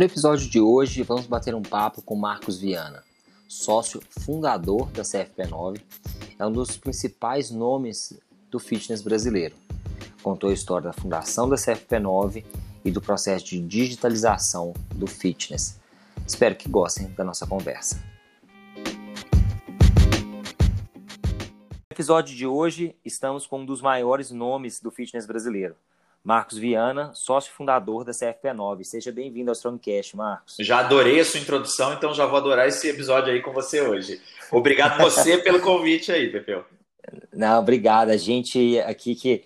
[0.00, 3.04] No episódio de hoje vamos bater um papo com Marcos Viana,
[3.46, 5.78] sócio fundador da CFP9,
[6.38, 8.18] é um dos principais nomes
[8.50, 9.54] do fitness brasileiro.
[10.22, 12.42] Contou a história da fundação da CFP9
[12.82, 15.78] e do processo de digitalização do fitness.
[16.26, 18.02] Espero que gostem da nossa conversa.
[21.90, 25.76] No episódio de hoje, estamos com um dos maiores nomes do fitness brasileiro,
[26.22, 28.84] Marcos Viana, sócio fundador da CFP9.
[28.84, 30.56] Seja bem-vindo ao Strongcast, Marcos.
[30.60, 34.20] Já adorei a sua introdução, então já vou adorar esse episódio aí com você hoje.
[34.52, 36.64] Obrigado você pelo convite aí, Pepeu.
[37.32, 38.10] Não, obrigado.
[38.10, 39.44] A gente aqui que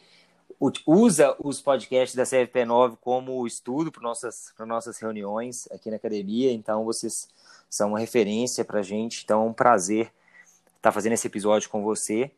[0.84, 6.52] usa os podcasts da CFP9 como estudo para nossas, para nossas reuniões aqui na academia,
[6.52, 7.28] então vocês
[7.70, 10.12] são uma referência para a gente, então é um prazer
[10.77, 12.30] estar fazendo esse episódio com você.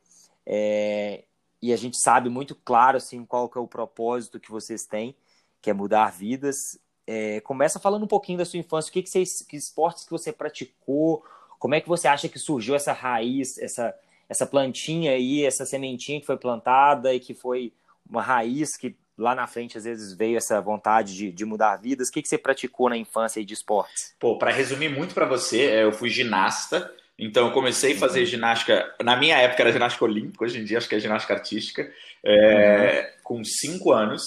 [0.45, 1.25] É,
[1.61, 5.15] e a gente sabe muito claro assim qual que é o propósito que vocês têm,
[5.61, 6.79] que é mudar vidas.
[7.07, 10.11] É, começa falando um pouquinho da sua infância, o que, que, você, que esportes que
[10.11, 11.25] você praticou,
[11.59, 13.95] como é que você acha que surgiu essa raiz, essa,
[14.29, 17.73] essa plantinha aí, essa sementinha que foi plantada e que foi
[18.09, 22.09] uma raiz que lá na frente às vezes veio essa vontade de, de mudar vidas.
[22.09, 24.15] O que, que você praticou na infância aí de esportes?
[24.19, 28.27] Pô, para resumir muito para você, é, eu fui ginasta, então, eu comecei a fazer
[28.27, 28.95] ginástica.
[29.03, 31.91] Na minha época era ginástica olímpica, hoje em dia acho que é ginástica artística,
[32.23, 33.23] é, uhum.
[33.23, 34.23] com 5 anos.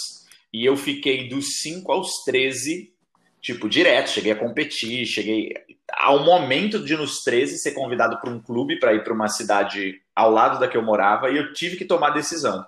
[0.51, 2.91] E eu fiquei dos 5 aos 13,
[3.39, 4.09] tipo, direto.
[4.09, 5.53] Cheguei a competir, cheguei.
[5.93, 10.01] Ao momento de, nos 13, ser convidado para um clube para ir para uma cidade
[10.15, 12.65] ao lado da que eu morava, e eu tive que tomar a decisão.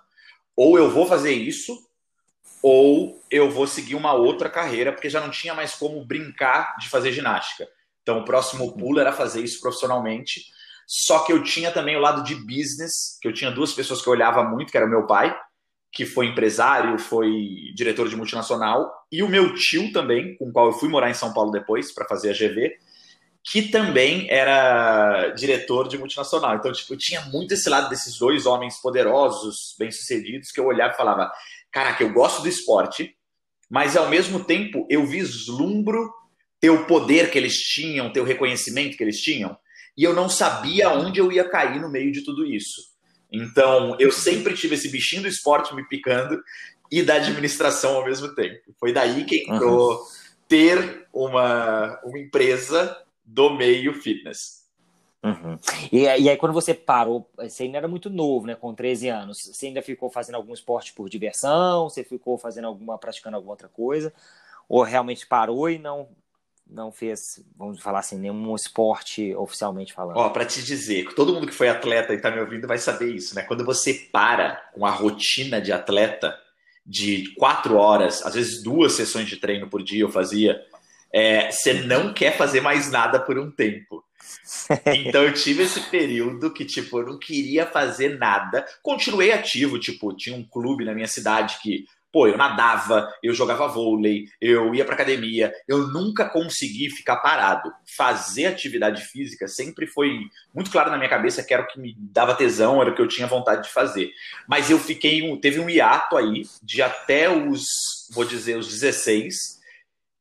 [0.56, 1.76] Ou eu vou fazer isso,
[2.62, 6.88] ou eu vou seguir uma outra carreira, porque já não tinha mais como brincar de
[6.90, 7.68] fazer ginástica.
[8.02, 10.42] Então, o próximo pulo era fazer isso profissionalmente.
[10.88, 14.08] Só que eu tinha também o lado de business, que eu tinha duas pessoas que
[14.08, 15.36] eu olhava muito, que era o meu pai,
[15.92, 17.30] que foi empresário, foi
[17.76, 21.14] diretor de multinacional, e o meu tio também, com o qual eu fui morar em
[21.14, 22.78] São Paulo depois para fazer a GV,
[23.44, 26.56] que também era diretor de multinacional.
[26.56, 30.94] Então, tipo, eu tinha muito esse lado desses dois homens poderosos, bem-sucedidos, que eu olhava
[30.94, 31.32] e falava:
[31.72, 33.16] caraca, eu gosto do esporte,
[33.70, 36.12] mas ao mesmo tempo eu vislumbro
[36.62, 39.58] ter o poder que eles tinham, ter o reconhecimento que eles tinham,
[39.98, 42.92] e eu não sabia onde eu ia cair no meio de tudo isso.
[43.32, 46.42] Então, eu sempre tive esse bichinho do esporte me picando
[46.92, 48.60] e da administração ao mesmo tempo.
[48.80, 50.06] Foi daí que entrou uhum.
[50.48, 52.96] ter uma, uma empresa
[53.26, 54.62] do meio fitness.
[55.24, 55.58] Uhum.
[55.92, 58.56] E, e, aí, quando você parou, você ainda era muito novo, né?
[58.56, 61.90] Com 13 anos, você ainda ficou fazendo algum esporte por diversão?
[61.90, 64.14] Você ficou fazendo alguma, praticando alguma outra coisa?
[64.68, 66.10] Ou realmente parou e não
[66.70, 70.18] não fez, vamos falar assim, nenhum esporte oficialmente falando?
[70.18, 73.14] Ó, para te dizer, todo mundo que foi atleta e tá me ouvindo vai saber
[73.14, 73.44] isso, né?
[73.44, 76.38] Quando você para com a rotina de atleta
[76.86, 80.60] de quatro horas, às vezes duas sessões de treino por dia eu fazia,
[81.14, 84.04] é, você não quer fazer mais nada por um tempo.
[84.86, 88.66] Então eu tive esse período que, tipo, eu não queria fazer nada.
[88.82, 93.68] Continuei ativo, tipo, tinha um clube na minha cidade que Pô, eu nadava, eu jogava
[93.68, 97.72] vôlei, eu ia pra academia, eu nunca consegui ficar parado.
[97.96, 100.20] Fazer atividade física sempre foi
[100.54, 103.02] muito claro na minha cabeça que era o que me dava tesão, era o que
[103.02, 104.12] eu tinha vontade de fazer.
[104.48, 109.62] Mas eu fiquei, teve um hiato aí de até os, vou dizer, os 16,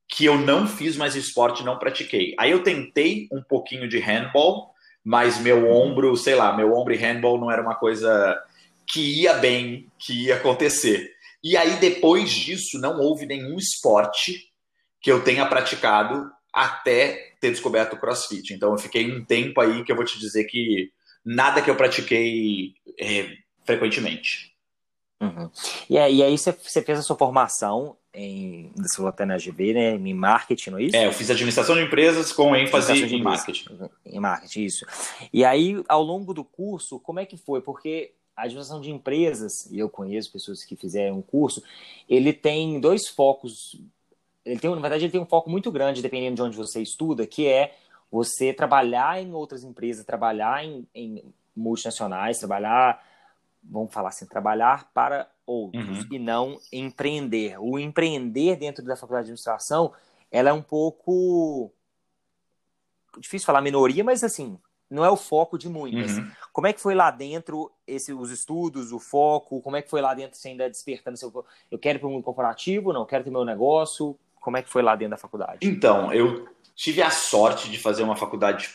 [0.09, 2.35] que eu não fiz mais esporte, não pratiquei.
[2.39, 4.75] Aí eu tentei um pouquinho de handball,
[5.05, 8.39] mas meu ombro, sei lá, meu ombro e handball não era uma coisa
[8.87, 11.13] que ia bem, que ia acontecer.
[11.43, 14.51] E aí, depois disso, não houve nenhum esporte
[15.01, 18.53] que eu tenha praticado até ter descoberto o crossfit.
[18.53, 20.91] Então, eu fiquei um tempo aí que eu vou te dizer que
[21.25, 24.55] nada que eu pratiquei é, frequentemente.
[25.21, 25.51] Uhum.
[25.89, 28.73] E, aí, e aí você, você fez a sua formação em
[29.07, 30.97] até na GV, né, em marketing, não é isso?
[30.97, 33.69] É, eu fiz administração de empresas com ênfase em marketing.
[34.05, 34.87] Em marketing, isso.
[35.33, 37.61] E aí, ao longo do curso, como é que foi?
[37.61, 41.63] Porque a administração de empresas, e eu conheço pessoas que fizeram um curso,
[42.09, 43.81] ele tem dois focos.
[44.45, 47.27] Ele tem, na verdade, ele tem um foco muito grande, dependendo de onde você estuda,
[47.27, 47.77] que é
[48.11, 51.23] você trabalhar em outras empresas, trabalhar em, em
[51.55, 53.05] multinacionais, trabalhar,
[53.63, 56.07] vamos falar assim, trabalhar para outros uhum.
[56.11, 57.61] e não empreender.
[57.61, 59.93] O empreender dentro da faculdade de administração,
[60.31, 61.71] ela é um pouco
[63.19, 64.59] difícil falar minoria, mas assim,
[64.91, 66.19] não é o foco de muitas.
[66.19, 66.31] Uhum.
[66.53, 69.61] Como é que foi lá dentro esse, os estudos, o foco?
[69.61, 71.45] Como é que foi lá dentro você ainda despertando seu.
[71.71, 74.19] Eu quero ir para o mundo corporativo, não quero ter meu negócio?
[74.41, 75.59] Como é que foi lá dentro da faculdade?
[75.63, 78.71] Então, eu tive a sorte de fazer uma faculdade.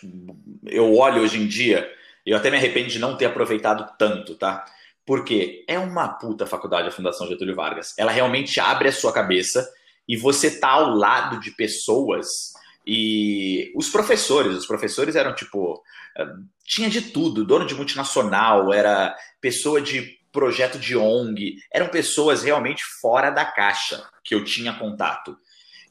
[0.63, 1.91] Eu olho hoje em dia,
[2.25, 4.63] eu até me arrependo de não ter aproveitado tanto, tá?
[5.05, 7.93] Porque é uma puta faculdade a Fundação Getúlio Vargas.
[7.97, 9.67] Ela realmente abre a sua cabeça
[10.07, 12.53] e você tá ao lado de pessoas
[12.85, 15.81] e os professores, os professores eram tipo.
[16.17, 16.27] Eh,
[16.63, 22.83] tinha de tudo, dono de multinacional, era pessoa de projeto de ONG, eram pessoas realmente
[23.01, 25.37] fora da caixa que eu tinha contato.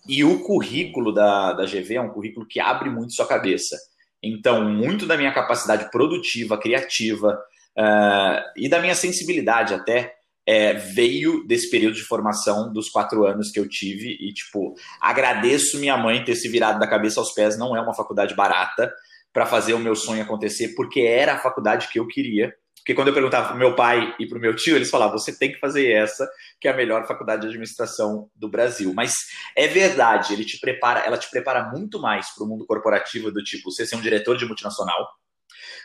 [0.07, 3.77] E o currículo da, da GV é um currículo que abre muito sua cabeça.
[4.23, 7.39] Então, muito da minha capacidade produtiva, criativa
[7.79, 10.15] uh, e da minha sensibilidade até
[10.47, 15.79] é, veio desse período de formação dos quatro anos que eu tive e, tipo, agradeço
[15.79, 17.59] minha mãe ter se virado da cabeça aos pés.
[17.59, 18.93] Não é uma faculdade barata
[19.33, 22.55] para fazer o meu sonho acontecer, porque era a faculdade que eu queria.
[22.77, 25.51] Porque quando eu perguntava pro meu pai e pro meu tio, eles falavam: você tem
[25.51, 26.29] que fazer essa,
[26.61, 28.93] que é a melhor faculdade de administração do Brasil.
[28.95, 29.15] Mas
[29.57, 33.43] é verdade, ele te prepara, ela te prepara muito mais para o mundo corporativo do
[33.43, 35.09] tipo você ser um diretor de multinacional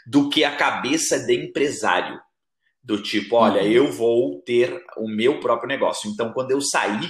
[0.05, 2.19] do que a cabeça de empresário.
[2.89, 3.67] Do tipo, olha, uhum.
[3.67, 6.09] eu vou ter o meu próprio negócio.
[6.09, 7.07] Então, quando eu saí,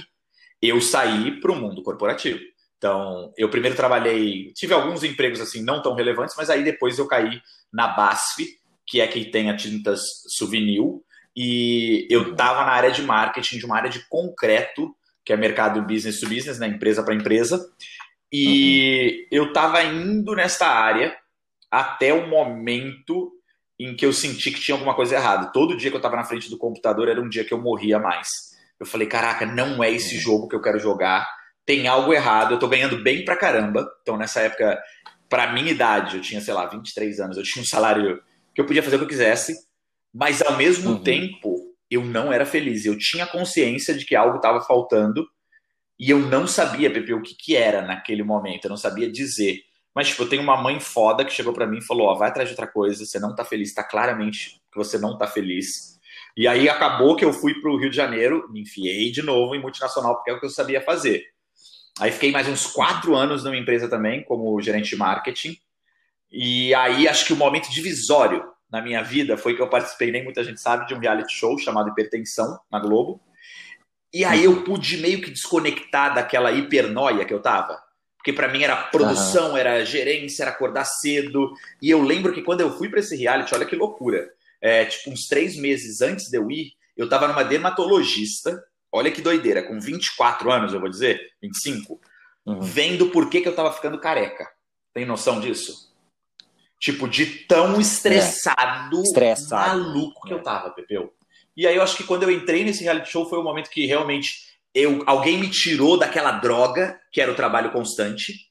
[0.60, 2.38] eu saí para o mundo corporativo.
[2.76, 7.08] Então, eu primeiro trabalhei, tive alguns empregos assim não tão relevantes, mas aí depois eu
[7.08, 7.40] caí
[7.72, 8.46] na BASF,
[8.86, 10.82] que é quem tem a tintas Souvenir,
[11.34, 14.94] e eu estava na área de marketing, de uma área de concreto,
[15.24, 17.58] que é mercado business to business, né, empresa para empresa,
[18.30, 19.38] e uhum.
[19.38, 21.16] eu estava indo nesta área
[21.70, 23.32] até o momento
[23.80, 25.50] em que eu senti que tinha alguma coisa errada.
[25.52, 27.98] Todo dia que eu estava na frente do computador era um dia que eu morria
[27.98, 28.28] mais.
[28.78, 31.26] Eu falei, caraca, não é esse jogo que eu quero jogar.
[31.64, 32.52] Tem algo errado.
[32.52, 33.90] Eu tô ganhando bem pra caramba.
[34.02, 34.78] Então, nessa época,
[35.30, 38.22] pra minha idade, eu tinha, sei lá, 23 anos, eu tinha um salário
[38.54, 39.54] que eu podia fazer o que eu quisesse,
[40.12, 41.02] mas ao mesmo uhum.
[41.02, 41.56] tempo,
[41.90, 42.84] eu não era feliz.
[42.84, 45.26] Eu tinha consciência de que algo estava faltando
[45.98, 48.66] e eu não sabia, Pepe, o que, que era naquele momento.
[48.66, 49.60] Eu não sabia dizer.
[49.94, 52.28] Mas, tipo, eu tenho uma mãe foda que chegou para mim e falou: Ó, vai
[52.28, 55.98] atrás de outra coisa, você não tá feliz, tá claramente que você não tá feliz.
[56.36, 59.60] E aí acabou que eu fui pro Rio de Janeiro, me enfiei de novo em
[59.60, 61.24] multinacional, porque é o que eu sabia fazer.
[61.98, 65.56] Aí fiquei mais uns quatro anos numa empresa também, como gerente de marketing.
[66.30, 70.22] E aí acho que o momento divisório na minha vida foi que eu participei, nem
[70.22, 73.20] muita gente sabe, de um reality show chamado Hipertensão na Globo.
[74.14, 77.80] E aí eu pude meio que desconectar daquela hipernoia que eu tava.
[78.20, 79.56] Porque para mim era produção, uhum.
[79.56, 81.54] era gerência, era acordar cedo.
[81.80, 84.30] E eu lembro que quando eu fui para esse reality, olha que loucura.
[84.60, 88.62] É, tipo, uns três meses antes de eu ir, eu tava numa dermatologista.
[88.92, 91.98] Olha que doideira, com 24 anos, eu vou dizer, 25,
[92.44, 92.60] uhum.
[92.60, 94.46] vendo por que, que eu tava ficando careca.
[94.92, 95.90] Tem noção disso?
[96.78, 99.02] Tipo, de tão estressado, é.
[99.02, 99.78] estressado.
[99.82, 100.36] maluco que é.
[100.36, 101.10] eu tava, Pepeu.
[101.56, 103.86] E aí eu acho que quando eu entrei nesse reality show foi o momento que
[103.86, 108.50] realmente eu, alguém me tirou daquela droga que era o trabalho constante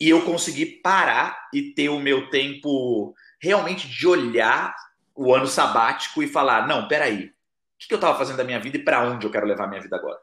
[0.00, 4.74] e eu consegui parar e ter o meu tempo realmente de olhar
[5.14, 7.32] o ano sabático e falar, não, peraí, o
[7.78, 9.82] que, eu estava fazendo da minha vida e para onde eu quero levar a minha
[9.82, 10.18] vida agora?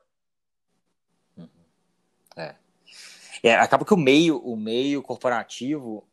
[1.38, 1.50] Uhum.
[2.36, 2.56] É.
[3.44, 3.56] é.
[3.56, 6.08] acaba que o meio, o meio corporativo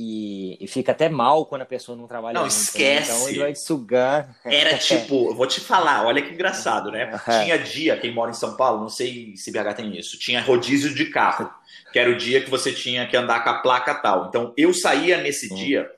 [0.00, 2.34] e, e, fica até mal quando a pessoa não trabalha.
[2.34, 2.60] Não, muito, né?
[2.60, 3.10] esquece.
[3.10, 4.32] Então ele vai sugar.
[4.44, 7.20] Era tipo, vou te falar, olha que engraçado, né?
[7.24, 10.94] Tinha dia, quem mora em São Paulo, não sei se BH tem isso, tinha rodízio
[10.94, 11.50] de carro,
[11.92, 14.28] que era o dia que você tinha que andar com a placa tal.
[14.28, 15.56] Então eu saía nesse hum.
[15.56, 15.90] dia,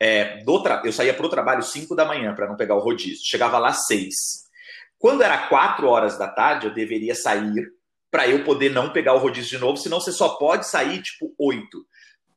[0.00, 0.82] é, do tra...
[0.84, 3.72] eu saía para o trabalho 5 da manhã para não pegar o rodízio, chegava lá
[3.72, 4.14] 6.
[4.98, 7.68] Quando era 4 horas da tarde, eu deveria sair
[8.10, 11.32] para eu poder não pegar o rodízio de novo, senão você só pode sair tipo
[11.38, 11.86] 8.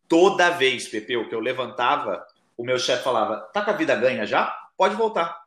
[0.07, 4.25] Toda vez, Pepeu, que eu levantava, o meu chefe falava: tá com a vida ganha
[4.25, 4.55] já?
[4.77, 5.43] Pode voltar.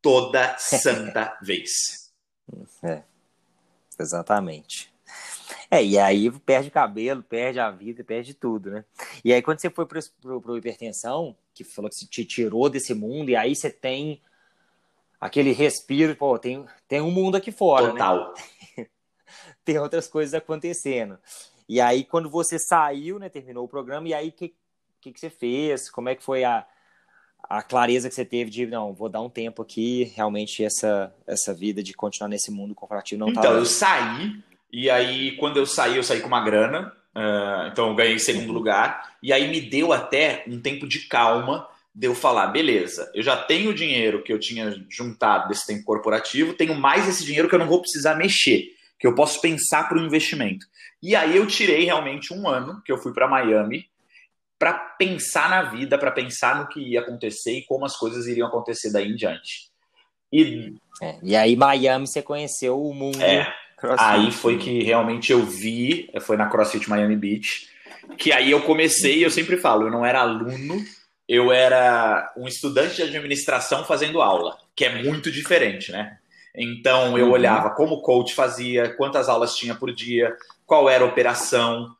[0.00, 2.12] Toda santa vez.
[2.82, 3.02] É,
[3.98, 4.92] exatamente.
[5.70, 8.84] É, e aí perde cabelo, perde a vida, perde tudo, né?
[9.24, 13.36] E aí quando você foi pro hipertensão, que falou que te tirou desse mundo, e
[13.36, 14.20] aí você tem
[15.18, 17.92] aquele respiro, pô, tem, tem um mundo aqui fora, né?
[17.92, 18.34] Total.
[18.76, 18.86] né?
[19.64, 21.18] tem outras coisas acontecendo.
[21.72, 24.52] E aí, quando você saiu, né, terminou o programa, e aí o que,
[25.00, 25.88] que, que você fez?
[25.88, 26.66] Como é que foi a,
[27.48, 31.54] a clareza que você teve de, não, vou dar um tempo aqui, realmente essa, essa
[31.54, 34.36] vida de continuar nesse mundo corporativo não tá Então, eu saí,
[34.70, 38.48] e aí quando eu saí, eu saí com uma grana, uh, então eu ganhei segundo
[38.48, 38.52] uhum.
[38.52, 43.22] lugar, e aí me deu até um tempo de calma de eu falar, beleza, eu
[43.22, 47.48] já tenho o dinheiro que eu tinha juntado desse tempo corporativo, tenho mais esse dinheiro
[47.48, 50.64] que eu não vou precisar mexer, que eu posso pensar para o investimento.
[51.02, 53.84] E aí eu tirei realmente um ano que eu fui para Miami
[54.56, 58.46] para pensar na vida, para pensar no que ia acontecer e como as coisas iriam
[58.46, 59.72] acontecer daí em diante.
[60.32, 63.20] E, é, e aí, Miami, você conheceu o mundo.
[63.20, 63.52] É,
[63.98, 67.68] aí foi que realmente eu vi, foi na CrossFit Miami Beach,
[68.16, 70.80] que aí eu comecei, eu sempre falo, eu não era aluno,
[71.28, 76.18] eu era um estudante de administração fazendo aula, que é muito diferente, né?
[76.54, 77.32] Então eu uhum.
[77.32, 81.96] olhava como o coach fazia, quantas aulas tinha por dia, qual era a operação,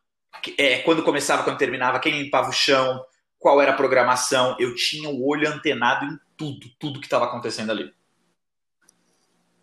[0.58, 3.04] é, quando começava, quando terminava, quem limpava o chão,
[3.38, 4.56] qual era a programação.
[4.58, 7.92] Eu tinha o olho antenado em tudo, tudo que estava acontecendo ali.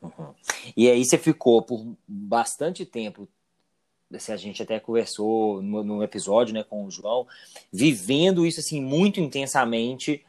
[0.01, 0.33] Uhum.
[0.75, 3.27] E aí você ficou por bastante tempo,
[4.17, 7.27] se a gente até conversou no, no, episódio né, com o João,
[7.71, 10.23] vivendo isso assim muito intensamente,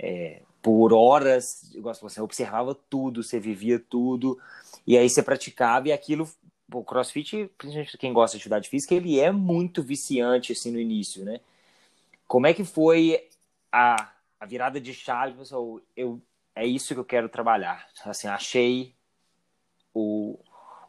[0.00, 4.38] é, por horas, você observava tudo, você vivia tudo,
[4.86, 6.28] e aí você praticava e aquilo
[6.72, 11.24] o crossfit, principalmente quem gosta de atividade física, ele é muito viciante assim no início,
[11.24, 11.40] né?
[12.26, 13.26] Como é que foi
[13.72, 15.80] a, a virada de chave, pessoal?
[15.96, 16.20] Eu
[16.58, 17.86] é isso que eu quero trabalhar.
[18.04, 18.92] Assim, achei
[19.94, 20.36] o,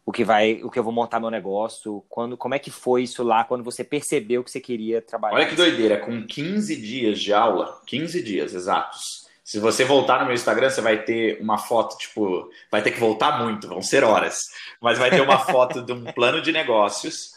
[0.03, 2.03] o que vai, o que eu vou montar meu negócio.
[2.09, 5.35] Quando, como é que foi isso lá quando você percebeu que você queria trabalhar?
[5.35, 9.28] Olha que doideira, com 15 dias de aula, 15 dias exatos.
[9.50, 13.00] Se você voltar no meu Instagram, você vai ter uma foto, tipo, vai ter que
[13.00, 14.41] voltar muito, vão ser horas,
[14.79, 17.32] mas vai ter uma foto de um plano de negócios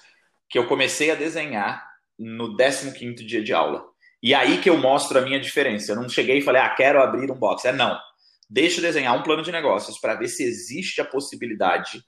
[0.47, 1.83] que eu comecei a desenhar
[2.19, 3.83] no 15 dia de aula.
[4.23, 5.92] E aí que eu mostro a minha diferença.
[5.92, 7.64] Eu não cheguei e falei, ah, quero abrir um box.
[7.64, 7.99] É não.
[8.47, 12.04] Deixa eu desenhar um plano de negócios para ver se existe a possibilidade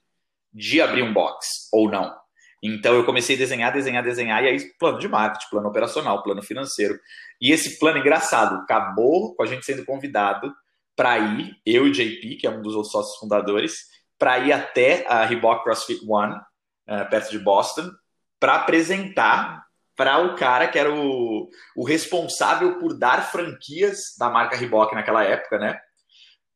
[0.53, 2.15] de abrir um box ou não.
[2.63, 6.41] Então eu comecei a desenhar, desenhar, desenhar, e aí plano de marketing, plano operacional, plano
[6.41, 6.99] financeiro.
[7.39, 10.53] E esse plano engraçado acabou com a gente sendo convidado
[10.95, 15.05] para ir, eu e JP, que é um dos outros sócios fundadores, para ir até
[15.07, 17.91] a Reebok CrossFit One, uh, perto de Boston,
[18.39, 24.57] para apresentar para o cara que era o, o responsável por dar franquias da marca
[24.57, 25.79] Reebok naquela época, né?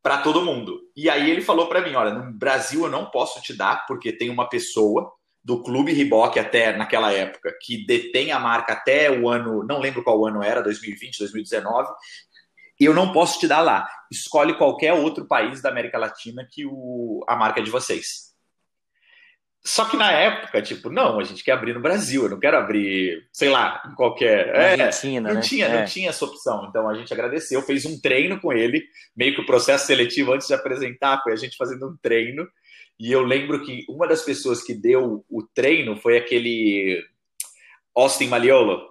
[0.01, 0.79] Para todo mundo.
[0.95, 4.11] E aí ele falou para mim: olha, no Brasil eu não posso te dar, porque
[4.11, 5.11] tem uma pessoa
[5.49, 10.03] do Clube Reebok até naquela época, que detém a marca até o ano, não lembro
[10.03, 11.89] qual ano era, 2020, 2019,
[12.79, 13.89] eu não posso te dar lá.
[14.11, 18.29] Escolhe qualquer outro país da América Latina que o, a marca é de vocês.
[19.65, 22.55] Só que na época, tipo, não, a gente quer abrir no Brasil, eu não quero
[22.55, 24.49] abrir, sei lá, em qualquer.
[24.55, 25.41] É, Argentina, não né?
[25.41, 25.79] tinha, é.
[25.79, 26.67] não tinha essa opção.
[26.69, 28.83] Então a gente agradeceu, fez um treino com ele,
[29.17, 32.47] meio que o processo seletivo antes de apresentar, foi a gente fazendo um treino.
[32.99, 37.01] E eu lembro que uma das pessoas que deu o treino foi aquele
[37.95, 38.89] Austin Maliolo.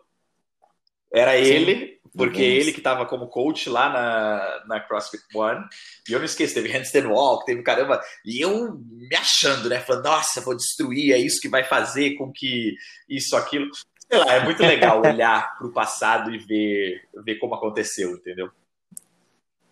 [1.12, 5.62] Era Sim, ele, porque ele que estava como coach lá na, na CrossFit One.
[6.08, 8.00] E eu não esqueço, teve handstand walk, teve caramba.
[8.24, 9.80] E eu me achando, né?
[9.80, 12.74] Falando, nossa, vou destruir, é isso que vai fazer com que
[13.08, 13.68] isso, aquilo.
[14.10, 18.50] Sei lá, é muito legal olhar para o passado e ver, ver como aconteceu, entendeu?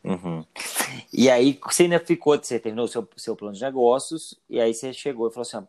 [0.07, 0.45] Uhum.
[1.13, 4.73] E aí você ainda ficou, você terminou o seu, seu plano de negócios, e aí
[4.73, 5.67] você chegou e falou assim: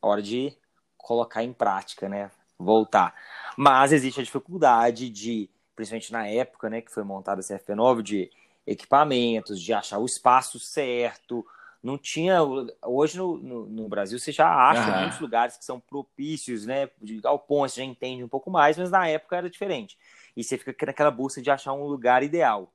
[0.00, 0.52] hora de
[0.96, 2.30] colocar em prática, né?
[2.58, 3.14] Voltar.
[3.56, 8.30] Mas existe a dificuldade de, principalmente na época, né, que foi montada a CFP9, de
[8.66, 11.46] equipamentos, de achar o espaço certo.
[11.82, 12.40] Não tinha.
[12.84, 15.00] Hoje no, no, no Brasil você já acha uhum.
[15.00, 16.88] muitos lugares que são propícios, né?
[17.00, 19.96] De galpões, você já entende um pouco mais, mas na época era diferente.
[20.36, 22.72] E você fica naquela busca de achar um lugar ideal.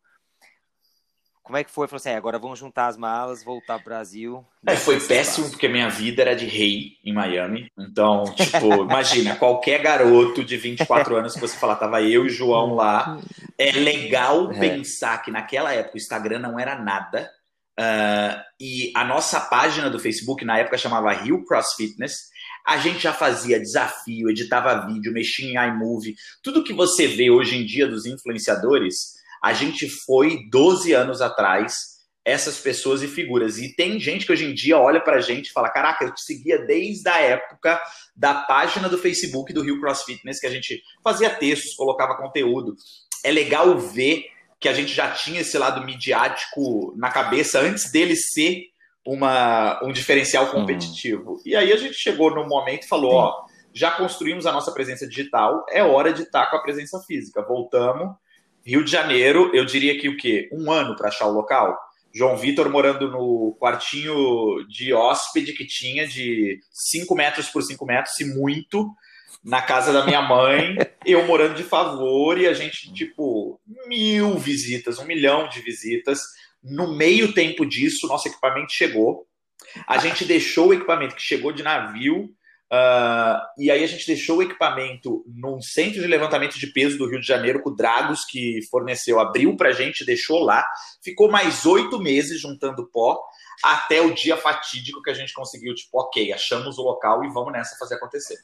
[1.48, 1.88] Como é que foi?
[1.88, 4.46] Falou assim, é, agora vamos juntar as malas, voltar para o Brasil.
[4.66, 7.72] É, foi péssimo, porque minha vida era de rei em Miami.
[7.80, 12.76] Então, tipo, imagina, qualquer garoto de 24 anos que você falar, tava eu e João
[12.76, 13.18] lá.
[13.58, 14.60] É legal é.
[14.60, 17.32] pensar que naquela época o Instagram não era nada.
[17.80, 22.28] Uh, e a nossa página do Facebook, na época, chamava Rio Cross Fitness.
[22.68, 26.14] A gente já fazia desafio, editava vídeo, mexia em iMovie.
[26.44, 31.98] Tudo que você vê hoje em dia dos influenciadores a gente foi 12 anos atrás
[32.28, 33.58] essas pessoas e figuras.
[33.58, 36.22] E tem gente que hoje em dia olha pra gente e fala: Caraca, eu te
[36.22, 37.82] seguia desde a época
[38.14, 42.76] da página do Facebook do Rio Cross Fitness, que a gente fazia textos, colocava conteúdo.
[43.24, 44.26] É legal ver
[44.60, 48.66] que a gente já tinha esse lado midiático na cabeça antes dele ser
[49.06, 50.52] uma, um diferencial uhum.
[50.52, 51.32] competitivo.
[51.32, 51.42] Uhum.
[51.46, 53.14] E aí a gente chegou no momento e falou.
[53.14, 57.44] Ó, já construímos a nossa presença digital, é hora de estar com a presença física.
[57.44, 58.16] Voltamos
[58.68, 60.50] Rio de Janeiro, eu diria que o quê?
[60.52, 61.80] Um ano para achar o local.
[62.14, 68.16] João Vitor morando no quartinho de hóspede que tinha de 5 metros por 5 metros,
[68.16, 68.90] se muito,
[69.42, 73.58] na casa da minha mãe, eu morando de favor e a gente, tipo,
[73.88, 76.20] mil visitas, um milhão de visitas.
[76.62, 79.26] No meio tempo disso, nosso equipamento chegou.
[79.88, 82.30] A gente deixou o equipamento que chegou de navio
[82.72, 87.10] Uh, e aí a gente deixou o equipamento num centro de levantamento de peso do
[87.10, 90.66] Rio de Janeiro, com o Dragos, que forneceu, abriu para a gente, deixou lá.
[91.02, 93.18] Ficou mais oito meses juntando pó,
[93.64, 97.54] até o dia fatídico que a gente conseguiu, tipo, ok, achamos o local e vamos
[97.54, 98.38] nessa fazer acontecer.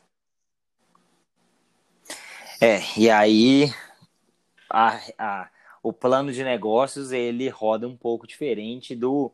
[2.61, 3.73] É, e aí
[4.69, 5.49] a, a,
[5.81, 9.33] o plano de negócios ele roda um pouco diferente do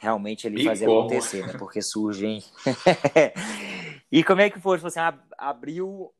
[0.00, 1.00] realmente ele e fazer como?
[1.00, 1.54] acontecer, né?
[1.58, 2.42] Porque surgem.
[4.10, 4.78] e como é que foi?
[4.78, 6.12] Você assim, abriu.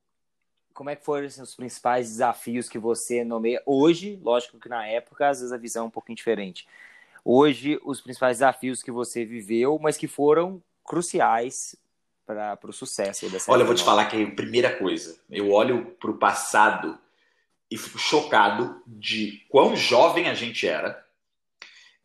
[0.72, 4.18] Como é que foram assim, os principais desafios que você nomeia hoje?
[4.22, 6.66] Lógico que na época, às vezes, a visão é um pouquinho diferente.
[7.24, 11.76] Hoje, os principais desafios que você viveu, mas que foram cruciais
[12.26, 15.86] para o sucesso dessa Olha, eu vou te falar que a primeira coisa, eu olho
[16.00, 16.98] para o passado
[17.70, 21.03] e fico chocado de quão jovem a gente era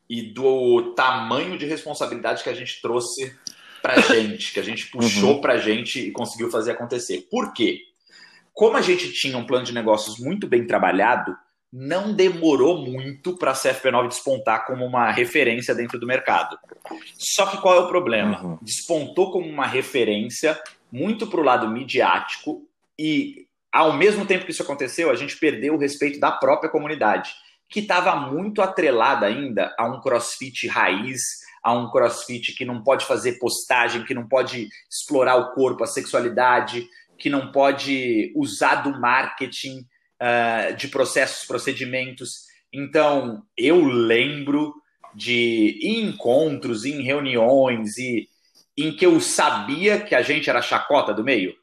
[0.09, 3.35] e do tamanho de responsabilidade que a gente trouxe
[3.81, 5.41] para gente, que a gente puxou uhum.
[5.41, 7.27] para gente e conseguiu fazer acontecer.
[7.29, 7.81] Por quê?
[8.53, 11.37] Como a gente tinha um plano de negócios muito bem trabalhado,
[11.71, 16.57] não demorou muito para a CFP9 despontar como uma referência dentro do mercado.
[17.15, 18.43] Só que qual é o problema?
[18.43, 18.57] Uhum.
[18.61, 20.59] Despontou como uma referência
[20.91, 22.63] muito para o lado midiático
[22.97, 27.31] e, ao mesmo tempo que isso aconteceu, a gente perdeu o respeito da própria comunidade
[27.69, 31.21] que estava muito atrelada ainda a um crossfit raiz,
[31.63, 35.87] a um crossfit que não pode fazer postagem, que não pode explorar o corpo, a
[35.87, 39.85] sexualidade, que não pode usar do marketing,
[40.19, 42.45] uh, de processos, procedimentos.
[42.73, 44.73] Então, eu lembro
[45.13, 48.27] de encontros, em reuniões, e
[48.77, 51.53] em que eu sabia que a gente era chacota do meio.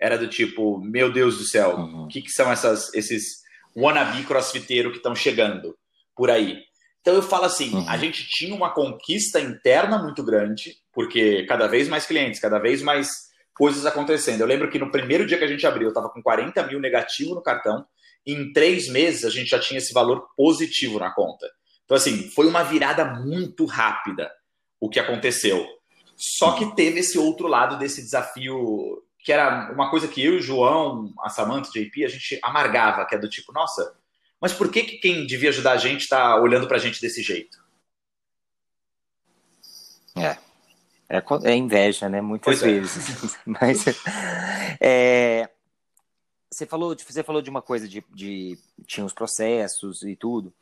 [0.00, 2.08] Era do tipo, meu Deus do céu, o uhum.
[2.08, 3.42] que, que são essas, esses
[3.76, 5.76] wannabe crossfiteiro que estão chegando
[6.14, 6.62] por aí.
[7.00, 7.88] Então eu falo assim, uhum.
[7.88, 12.82] a gente tinha uma conquista interna muito grande, porque cada vez mais clientes, cada vez
[12.82, 14.40] mais coisas acontecendo.
[14.40, 16.80] Eu lembro que no primeiro dia que a gente abriu, eu estava com 40 mil
[16.80, 17.84] negativo no cartão,
[18.26, 21.50] e em três meses a gente já tinha esse valor positivo na conta.
[21.84, 24.30] Então, assim, foi uma virada muito rápida
[24.78, 25.66] o que aconteceu.
[26.14, 30.38] Só que teve esse outro lado desse desafio que era uma coisa que eu e
[30.38, 33.94] o João, a Samantha, JP, a gente amargava, que é do tipo, nossa,
[34.40, 37.22] mas por que, que quem devia ajudar a gente está olhando para a gente desse
[37.22, 37.58] jeito?
[40.16, 40.38] É.
[41.08, 42.20] É, é inveja, né?
[42.20, 42.66] Muitas pois é.
[42.66, 43.34] vezes.
[43.34, 43.40] É.
[43.46, 43.84] Mas
[44.80, 45.48] é,
[46.50, 48.58] você, falou, você falou de uma coisa de, de.
[48.86, 50.52] Tinha os processos e tudo.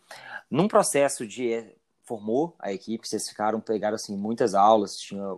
[0.50, 1.64] Num processo de.
[2.04, 5.36] Formou a equipe, vocês ficaram, pegaram assim, muitas aulas, tinha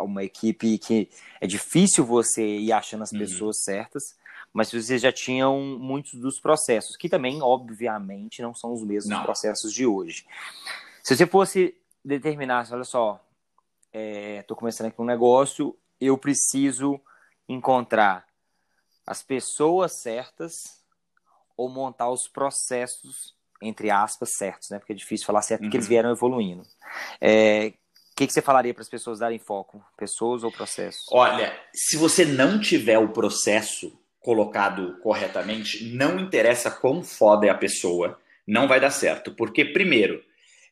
[0.00, 1.08] uma equipe que
[1.40, 3.18] é difícil você ir achando as uhum.
[3.18, 4.16] pessoas certas,
[4.52, 9.22] mas vocês já tinham muitos dos processos, que também, obviamente, não são os mesmos não.
[9.22, 10.26] processos de hoje.
[11.02, 13.24] Se você fosse determinar, olha só,
[13.92, 17.00] estou é, começando aqui um negócio, eu preciso
[17.48, 18.26] encontrar
[19.06, 20.82] as pessoas certas
[21.56, 24.78] ou montar os processos, entre aspas, certos, né?
[24.78, 25.90] Porque é difícil falar certo, porque eles uhum.
[25.90, 26.64] vieram evoluindo.
[27.20, 27.72] É,
[28.18, 29.80] que, que você falaria para as pessoas darem foco?
[29.96, 31.06] Pessoas ou processos?
[31.12, 37.54] Olha, se você não tiver o processo colocado corretamente, não interessa quão foda é a
[37.54, 39.32] pessoa, não vai dar certo.
[39.36, 40.20] Porque, primeiro,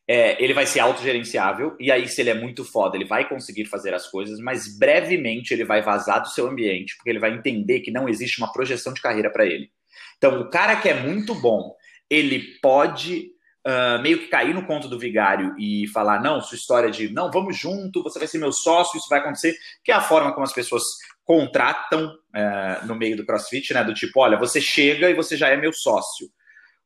[0.05, 3.63] é, ele vai ser autogerenciável, e aí, se ele é muito foda, ele vai conseguir
[3.63, 7.79] fazer as coisas, mas brevemente ele vai vazar do seu ambiente, porque ele vai entender
[7.79, 9.71] que não existe uma projeção de carreira para ele.
[10.17, 11.73] Então, o cara que é muito bom,
[12.09, 13.31] ele pode
[13.67, 17.29] uh, meio que cair no conto do vigário e falar, não, sua história de, não,
[17.29, 20.45] vamos junto, você vai ser meu sócio, isso vai acontecer, que é a forma como
[20.45, 20.83] as pessoas
[21.25, 23.83] contratam uh, no meio do CrossFit, né?
[23.83, 26.29] Do tipo, olha, você chega e você já é meu sócio,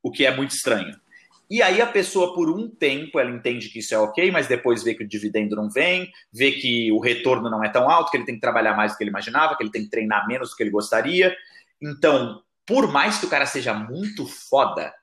[0.01, 0.99] o que é muito estranho.
[1.47, 4.83] E aí a pessoa, por um tempo, ela entende que isso é ok, mas depois
[4.83, 8.17] vê que o dividendo não vem, vê que o retorno não é tão alto, que
[8.17, 10.49] ele tem que trabalhar mais do que ele imaginava, que ele tem que treinar menos
[10.49, 11.35] do que ele gostaria.
[11.81, 14.93] Então, por mais que o cara seja muito foda,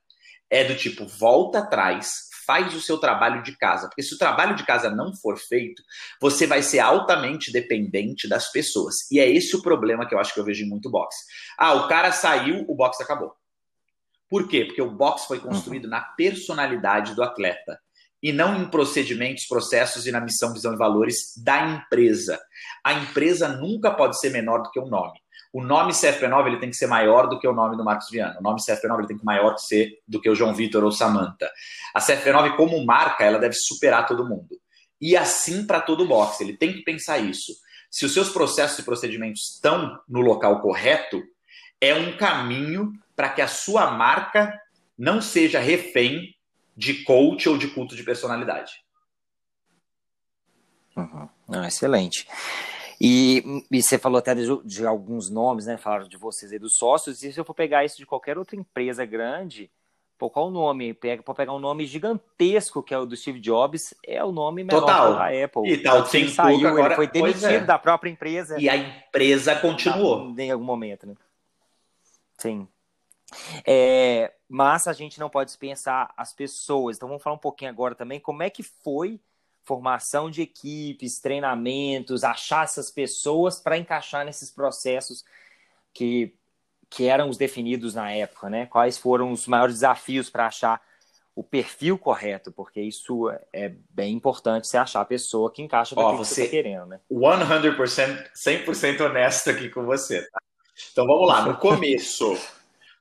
[0.50, 3.88] é do tipo, volta atrás, faz o seu trabalho de casa.
[3.88, 5.82] Porque se o trabalho de casa não for feito,
[6.20, 8.94] você vai ser altamente dependente das pessoas.
[9.10, 11.18] E é esse o problema que eu acho que eu vejo em muito boxe.
[11.58, 13.34] Ah, o cara saiu, o boxe acabou.
[14.30, 14.64] Por quê?
[14.64, 15.90] Porque o boxe foi construído uhum.
[15.90, 17.78] na personalidade do atleta
[18.22, 22.40] e não em procedimentos, processos e na missão, visão e valores da empresa.
[22.84, 25.18] A empresa nunca pode ser menor do que o nome
[25.52, 28.38] o nome CFP9 ele tem que ser maior do que o nome do Marcos Viana.
[28.38, 30.84] O nome CFP9 ele tem que ser maior que ser do que o João Vitor
[30.84, 31.50] ou Samantha.
[31.94, 34.58] A CFP9 como marca, ela deve superar todo mundo.
[35.00, 37.52] E assim para todo boxe, ele tem que pensar isso.
[37.90, 41.22] Se os seus processos e procedimentos estão no local correto,
[41.80, 44.52] é um caminho para que a sua marca
[44.96, 46.34] não seja refém
[46.76, 48.72] de coach ou de culto de personalidade.
[50.96, 51.28] Uhum.
[51.64, 52.26] Excelente.
[53.00, 55.76] E, e, você falou até de, de, alguns nomes, né?
[55.76, 57.22] Falaram de vocês e dos sócios.
[57.22, 59.70] E se eu for pegar isso de qualquer outra empresa grande,
[60.18, 60.92] pô, qual o nome?
[60.92, 64.64] Pega, para pegar um nome gigantesco, que é o do Steve Jobs, é o nome
[64.64, 65.14] menor Total.
[65.14, 65.70] da Apple.
[65.70, 67.60] E tal, ele saiu, agora, ele foi demitido é.
[67.60, 68.60] da própria empresa.
[68.60, 70.34] E a empresa continuou.
[70.36, 71.14] Em algum momento, né?
[72.36, 72.66] Sim.
[73.64, 76.96] É, mas a gente não pode dispensar as pessoas.
[76.96, 79.20] Então vamos falar um pouquinho agora também como é que foi
[79.68, 85.22] formação de equipes, treinamentos, achar essas pessoas para encaixar nesses processos
[85.92, 86.34] que,
[86.88, 88.64] que eram os definidos na época, né?
[88.64, 90.80] Quais foram os maiores desafios para achar
[91.34, 96.02] o perfil correto, porque isso é bem importante você achar a pessoa que encaixa com
[96.02, 97.00] o que você está querendo, né?
[97.46, 100.40] 100%, 100% honesto aqui com você, tá?
[100.90, 102.36] Então vamos lá, no começo,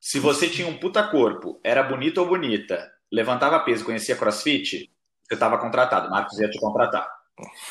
[0.02, 4.92] se você tinha um puta corpo, era bonito ou bonita, levantava peso, conhecia crossfit,
[5.28, 7.08] você estava contratado, Marcos ia te contratar.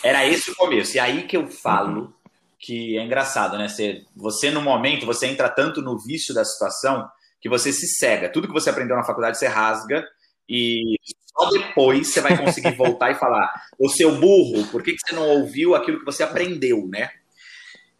[0.03, 0.97] Era esse o começo.
[0.97, 2.15] E aí que eu falo
[2.59, 3.69] que é engraçado, né?
[3.69, 7.09] Você, você, no momento, você entra tanto no vício da situação
[7.41, 8.31] que você se cega.
[8.31, 10.07] Tudo que você aprendeu na faculdade, você rasga
[10.49, 15.01] e só depois você vai conseguir voltar e falar: o seu burro, por que, que
[15.01, 17.11] você não ouviu aquilo que você aprendeu, né?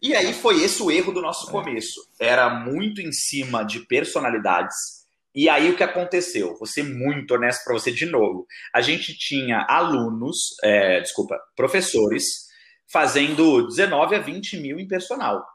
[0.01, 2.07] E aí foi esse o erro do nosso começo.
[2.19, 6.55] Era muito em cima de personalidades e aí o que aconteceu?
[6.57, 8.47] Vou ser muito honesto para você de novo.
[8.73, 12.47] A gente tinha alunos, é, desculpa, professores,
[12.91, 15.45] fazendo 19 a 20 mil em personal.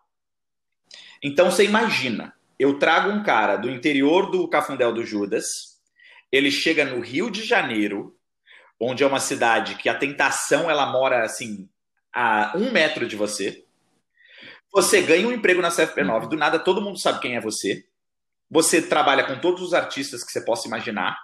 [1.22, 5.46] Então você imagina, eu trago um cara do interior do Cafundel do Judas,
[6.30, 8.16] ele chega no Rio de Janeiro,
[8.80, 11.68] onde é uma cidade que a tentação ela mora assim
[12.12, 13.64] a um metro de você.
[14.72, 17.84] Você ganha um emprego na CFP9, do nada todo mundo sabe quem é você.
[18.52, 21.18] Você trabalha com todos os artistas que você possa imaginar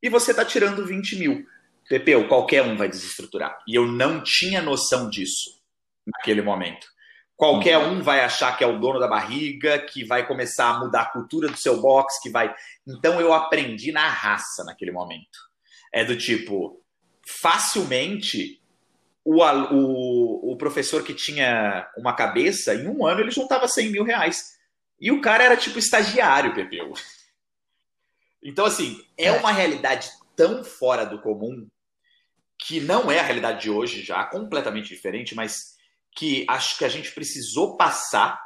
[0.00, 1.44] e você está tirando 20 mil.
[1.88, 3.58] Pepeu, qualquer um vai desestruturar.
[3.66, 5.60] E eu não tinha noção disso
[6.06, 6.86] naquele momento.
[7.36, 7.94] Qualquer uhum.
[7.94, 11.10] um vai achar que é o dono da barriga, que vai começar a mudar a
[11.10, 12.54] cultura do seu box, que vai.
[12.86, 15.40] Então eu aprendi na raça naquele momento.
[15.92, 16.80] É do tipo,
[17.26, 18.62] facilmente
[19.24, 24.04] o, o, o professor que tinha uma cabeça, em um ano ele juntava 100 mil
[24.04, 24.59] reais.
[25.00, 26.92] E o cara era tipo estagiário, Pepeu.
[28.42, 31.66] Então, assim, é, é uma realidade tão fora do comum
[32.58, 35.76] que não é a realidade de hoje já, completamente diferente, mas
[36.14, 38.38] que acho que a gente precisou passar.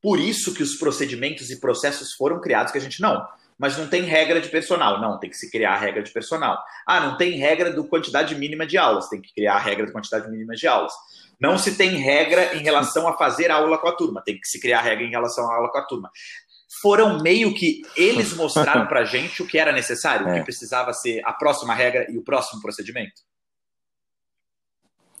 [0.00, 3.26] Por isso que os procedimentos e processos foram criados, que a gente não.
[3.58, 5.00] Mas não tem regra de personal.
[5.00, 6.62] Não, tem que se criar a regra de personal.
[6.86, 9.08] Ah, não tem regra do quantidade mínima de aulas.
[9.08, 10.92] Tem que criar a regra de quantidade mínima de aulas.
[11.40, 14.60] Não se tem regra em relação a fazer aula com a turma, tem que se
[14.60, 16.10] criar regra em relação à aula com a turma.
[16.82, 20.30] Foram meio que eles mostraram para gente o que era necessário, é.
[20.30, 20.44] o que é.
[20.44, 23.22] precisava ser a próxima regra e o próximo procedimento.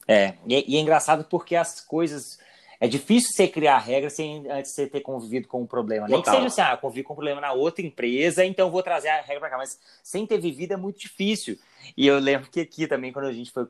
[0.06, 2.38] É, e é engraçado porque as coisas.
[2.80, 6.06] É difícil você criar regra sem antes você ter convivido com um problema.
[6.06, 9.08] Nem que seja assim, ah, convivi com um problema na outra empresa, então vou trazer
[9.08, 9.56] a regra para cá.
[9.56, 11.58] Mas sem ter vivido é muito difícil.
[11.96, 13.66] E eu lembro que aqui também, quando a gente foi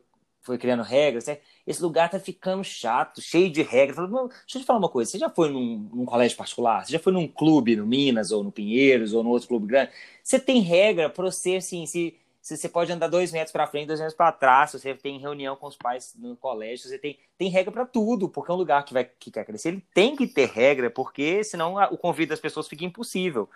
[0.48, 1.38] foi criando regras, né?
[1.66, 3.96] esse lugar tá ficando chato, cheio de regras.
[3.96, 6.86] Falei, deixa eu te falar uma coisa, você já foi num, num, colégio particular?
[6.86, 9.90] Você já foi num clube no Minas, ou no Pinheiros, ou no outro clube grande?
[10.22, 12.16] Você tem regra para você, assim, se,
[12.48, 15.18] se, você pode andar dois metros para frente, dois metros para trás, se você tem
[15.18, 18.58] reunião com os pais no colégio, você tem, tem regra para tudo, porque é um
[18.58, 21.98] lugar que, vai, que quer crescer, ele tem que ter regra, porque senão a, o
[21.98, 23.50] convite das pessoas fica impossível.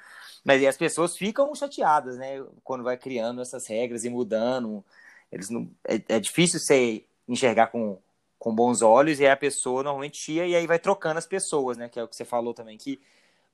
[0.44, 4.84] Mas as pessoas ficam chateadas, né, quando vai criando essas regras e mudando,
[5.30, 7.98] eles não, é, é difícil você enxergar com,
[8.38, 11.78] com bons olhos e aí a pessoa normalmente chia e aí vai trocando as pessoas,
[11.78, 11.88] né?
[11.88, 13.00] Que é o que você falou também, que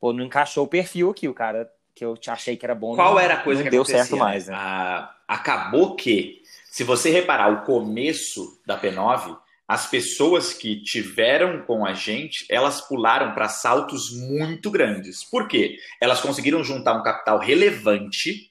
[0.00, 2.94] pô, não encaixou o perfil aqui, o cara que eu achei que era bom.
[2.94, 4.54] Qual não, era a coisa que deu certo mais, né?
[4.56, 9.38] Ah, acabou que, se você reparar o começo da P9,
[9.68, 15.22] as pessoas que tiveram com a gente, elas pularam para saltos muito grandes.
[15.22, 15.76] Por quê?
[16.00, 18.48] Elas conseguiram juntar um capital relevante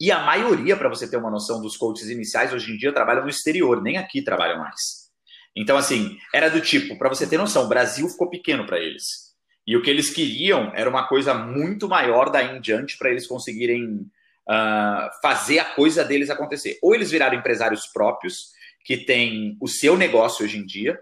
[0.00, 3.24] e a maioria, para você ter uma noção dos coaches iniciais, hoje em dia trabalham
[3.24, 5.08] no exterior, nem aqui trabalham mais.
[5.56, 9.34] Então, assim, era do tipo, para você ter noção, o Brasil ficou pequeno para eles.
[9.66, 13.26] E o que eles queriam era uma coisa muito maior daí em diante para eles
[13.26, 14.06] conseguirem
[14.48, 16.78] uh, fazer a coisa deles acontecer.
[16.82, 20.98] Ou eles viraram empresários próprios, que têm o seu negócio hoje em dia,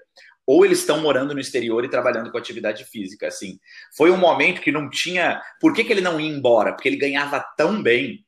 [0.46, 3.28] ou eles estão morando no exterior e trabalhando com atividade física.
[3.28, 3.58] Assim,
[3.96, 5.40] foi um momento que não tinha.
[5.60, 6.72] Por que, que ele não ia embora?
[6.72, 8.24] Porque ele ganhava tão bem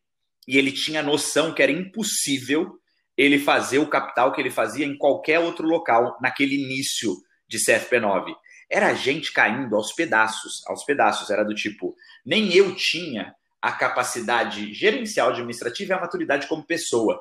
[0.46, 2.78] e ele tinha noção que era impossível
[3.16, 7.16] ele fazer o capital que ele fazia em qualquer outro local naquele início
[7.48, 8.32] de CFP9.
[8.70, 11.30] Era gente caindo aos pedaços, aos pedaços.
[11.30, 17.20] Era do tipo, nem eu tinha a capacidade gerencial administrativa e a maturidade como pessoa.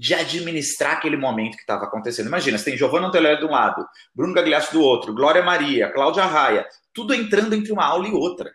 [0.00, 2.28] de administrar aquele momento que estava acontecendo.
[2.28, 6.24] Imagina, você tem Giovanna Antonelli de um lado, Bruno Gagliasso do outro, Glória Maria, Cláudia
[6.24, 8.48] Raia, tudo entrando entre uma aula e outra.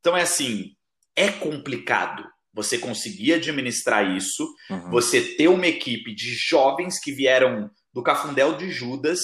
[0.00, 0.74] Então é assim,
[1.14, 4.90] é complicado você conseguir administrar isso, uhum.
[4.90, 9.20] você ter uma equipe de jovens que vieram do cafundel de Judas,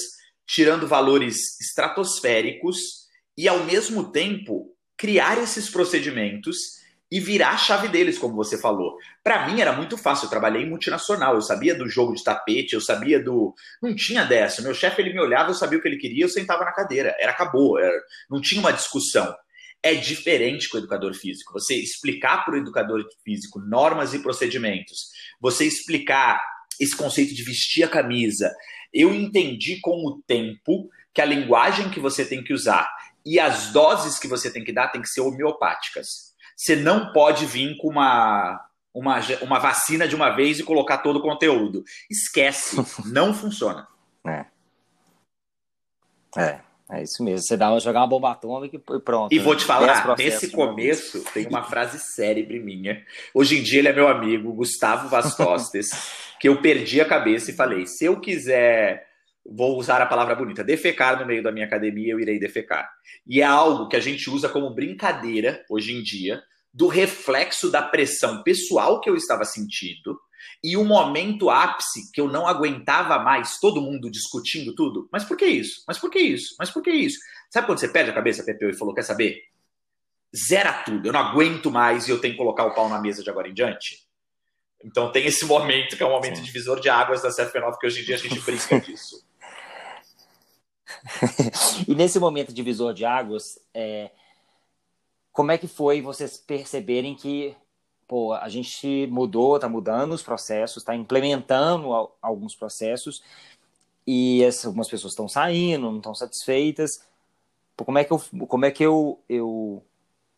[0.47, 6.78] tirando valores estratosféricos e ao mesmo tempo criar esses procedimentos
[7.11, 8.97] e virar a chave deles, como você falou.
[9.25, 12.75] Para mim era muito fácil, eu trabalhei em multinacional, eu sabia do jogo de tapete,
[12.75, 13.55] eu sabia do.
[13.83, 14.63] Não tinha dessa.
[14.63, 17.17] Meu chefe ele me olhava, eu sabia o que ele queria, eu sentava na cadeira.
[17.19, 17.93] Era acabou, era...
[18.31, 19.35] não tinha uma discussão.
[19.83, 21.53] É diferente com o educador físico.
[21.53, 25.09] Você explicar para o educador físico normas e procedimentos,
[25.41, 26.43] você explicar
[26.79, 28.53] esse conceito de vestir a camisa.
[28.93, 32.89] Eu entendi com o tempo que a linguagem que você tem que usar
[33.25, 36.28] e as doses que você tem que dar tem que ser homeopáticas.
[36.59, 41.21] Você não pode vir com uma, uma, uma vacina de uma vez e colocar todo
[41.21, 41.85] o conteúdo.
[42.11, 43.87] Esquece, não funciona.
[44.27, 44.45] É.
[46.37, 47.47] É, é isso mesmo.
[47.47, 49.33] Você dá jogar uma bomba atômica e pronto.
[49.33, 53.05] E vou te falar, nesse começo tem uma frase célebre minha.
[53.33, 55.91] Hoje em dia ele é meu amigo, Gustavo Vascostes,
[56.41, 59.08] que eu perdi a cabeça e falei: se eu quiser
[59.51, 62.91] vou usar a palavra bonita, defecar no meio da minha academia, eu irei defecar.
[63.27, 67.83] E é algo que a gente usa como brincadeira hoje em dia, do reflexo da
[67.83, 70.19] pressão pessoal que eu estava sentindo
[70.63, 75.09] e o momento ápice que eu não aguentava mais, todo mundo discutindo tudo.
[75.13, 75.85] Mas por que isso?
[75.87, 76.55] Mas por que isso?
[76.59, 77.19] Mas por que isso?
[77.51, 79.43] Sabe quando você perde a cabeça, Pepeu, e falou: quer saber?
[80.37, 83.23] Zera tudo, eu não aguento mais e eu tenho que colocar o pau na mesa
[83.23, 84.07] de agora em diante.
[84.85, 86.43] Então tem esse momento que é um momento Sim.
[86.43, 89.27] divisor de águas da CF9, que hoje em dia a gente brinca disso.
[91.87, 94.11] e nesse momento divisor de águas, é,
[95.33, 97.57] como é que foi vocês perceberem que
[98.07, 101.89] pô, a gente mudou, está mudando os processos, está implementando
[102.23, 103.23] alguns processos
[104.07, 107.07] e algumas pessoas estão saindo, não estão satisfeitas.
[107.77, 109.85] Pô, como é que eu, como é que eu, eu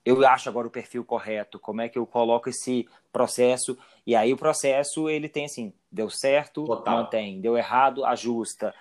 [0.05, 4.33] eu acho agora o perfil correto, como é que eu coloco esse processo, e aí
[4.33, 6.97] o processo ele tem assim, deu certo, Total.
[6.97, 8.75] mantém, deu errado, ajusta.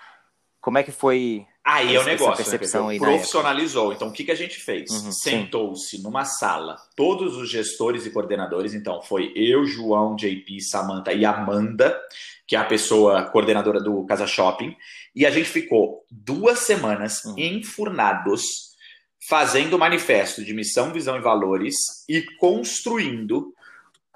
[0.62, 2.98] Como é que foi Aí é o negócio, percepção né?
[2.98, 3.94] profissionalizou.
[3.94, 4.90] Então, o que, que a gente fez?
[4.90, 8.74] Uhum, Sentou-se numa sala, todos os gestores e coordenadores.
[8.74, 11.96] Então, foi eu, João, JP, Samantha e Amanda,
[12.48, 14.76] que é a pessoa coordenadora do Casa Shopping.
[15.16, 17.36] E a gente ficou duas semanas uhum.
[17.38, 18.70] enfurnados,
[19.30, 21.76] fazendo o manifesto de missão, visão e valores
[22.10, 23.54] e construindo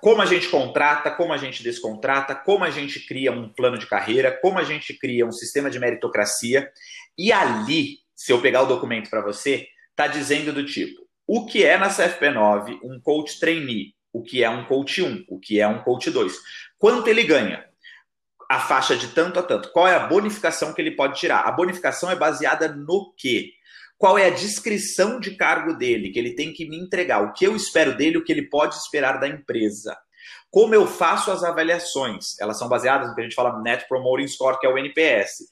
[0.03, 3.87] como a gente contrata, como a gente descontrata, como a gente cria um plano de
[3.87, 6.69] carreira, como a gente cria um sistema de meritocracia.
[7.17, 11.63] E ali, se eu pegar o documento para você, tá dizendo do tipo: o que
[11.63, 15.67] é na CFP9 um coach trainee, o que é um coach 1, o que é
[15.67, 16.33] um coach 2,
[16.77, 17.65] quanto ele ganha,
[18.49, 21.41] a faixa de tanto a tanto, qual é a bonificação que ele pode tirar?
[21.41, 23.51] A bonificação é baseada no quê?
[24.03, 27.45] qual é a descrição de cargo dele, que ele tem que me entregar, o que
[27.45, 29.97] eu espero dele, o que ele pode esperar da empresa.
[30.51, 32.37] Como eu faço as avaliações?
[32.37, 35.45] Elas são baseadas no que a gente fala Net Promoting Score, que é o NPS.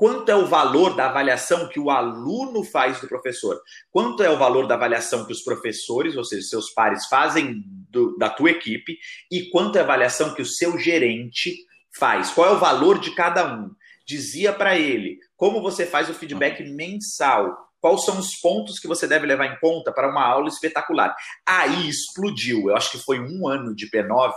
[0.00, 3.60] Quanto é o valor da avaliação que o aluno faz do professor?
[3.90, 8.16] Quanto é o valor da avaliação que os professores, ou seja, seus pares, fazem do,
[8.16, 8.96] da tua equipe?
[9.30, 11.54] E quanto é a avaliação que o seu gerente
[11.94, 12.30] faz?
[12.30, 13.72] Qual é o valor de cada um?
[14.06, 19.06] Dizia para ele como você faz o feedback mensal Quais são os pontos que você
[19.06, 21.14] deve levar em conta para uma aula espetacular?
[21.46, 22.70] Aí explodiu.
[22.70, 24.32] Eu acho que foi um ano de P9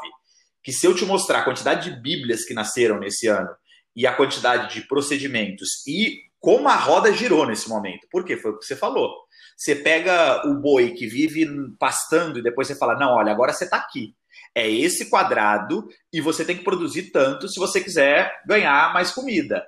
[0.62, 3.50] que se eu te mostrar a quantidade de bíblias que nasceram nesse ano
[3.96, 8.06] e a quantidade de procedimentos e como a roda girou nesse momento.
[8.12, 8.36] Por quê?
[8.36, 9.16] Foi o que você falou.
[9.56, 11.48] Você pega o boi que vive
[11.80, 14.14] pastando e depois você fala: não, olha, agora você está aqui.
[14.56, 19.64] É esse quadrado e você tem que produzir tanto se você quiser ganhar mais comida.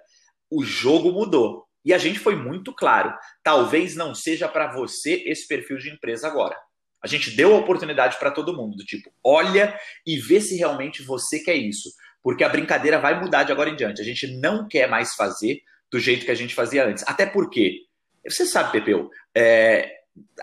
[0.51, 1.65] O jogo mudou.
[1.83, 3.13] E a gente foi muito claro.
[3.43, 6.57] Talvez não seja para você esse perfil de empresa agora.
[7.01, 11.03] A gente deu a oportunidade para todo mundo, do tipo, olha e vê se realmente
[11.03, 11.91] você quer isso.
[12.25, 14.01] Porque a brincadeira vai mudar de agora em diante.
[14.01, 15.61] A gente não quer mais fazer
[15.91, 17.03] do jeito que a gente fazia antes.
[17.07, 17.81] Até porque,
[18.27, 19.91] você sabe, Pepeu, é,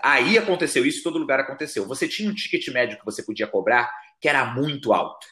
[0.01, 1.85] aí aconteceu isso, todo lugar aconteceu.
[1.85, 3.91] Você tinha um ticket médio que você podia cobrar
[4.21, 5.27] que era muito alto.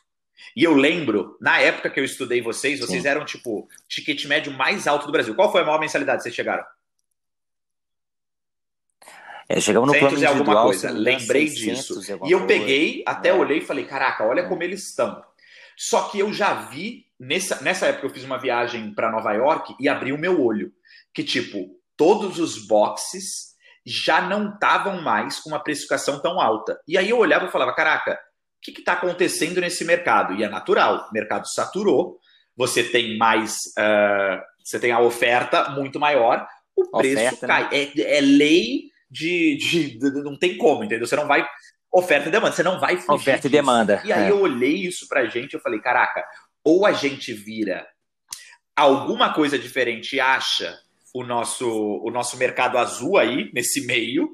[0.54, 3.08] E eu lembro, na época que eu estudei vocês, vocês Sim.
[3.08, 5.34] eram tipo ticket médio mais alto do Brasil.
[5.34, 6.66] Qual foi a maior mensalidade que vocês chegaram?
[9.48, 10.92] É, chegamos no plano individual, alguma coisa.
[10.92, 12.02] Lembrei disso.
[12.26, 13.34] E eu peguei, até é.
[13.34, 14.50] olhei e falei, caraca, olha é.
[14.50, 15.31] como eles estão.
[15.84, 19.76] Só que eu já vi, nessa, nessa época eu fiz uma viagem para Nova York
[19.80, 20.72] e abri o meu olho.
[21.12, 26.80] Que, tipo, todos os boxes já não estavam mais com uma precificação tão alta.
[26.88, 28.20] E aí eu olhava e falava, caraca,
[28.62, 30.36] que está acontecendo nesse mercado?
[30.36, 32.20] E é natural, o mercado saturou,
[32.56, 37.64] você tem mais, uh, você tem a oferta muito maior, o preço oferta, cai.
[37.64, 37.70] Né?
[37.72, 41.08] É, é, lei de, de, de, Não tem como, entendeu?
[41.08, 41.44] Você não vai.
[41.92, 43.48] Oferta e demanda, você não vai fugir Oferta disso.
[43.48, 44.02] e demanda.
[44.06, 44.32] E aí é.
[44.32, 46.26] eu olhei isso pra gente, eu falei, caraca,
[46.64, 47.86] ou a gente vira
[48.76, 50.80] alguma coisa diferente e acha
[51.14, 54.30] o nosso, o nosso mercado azul aí, nesse meio,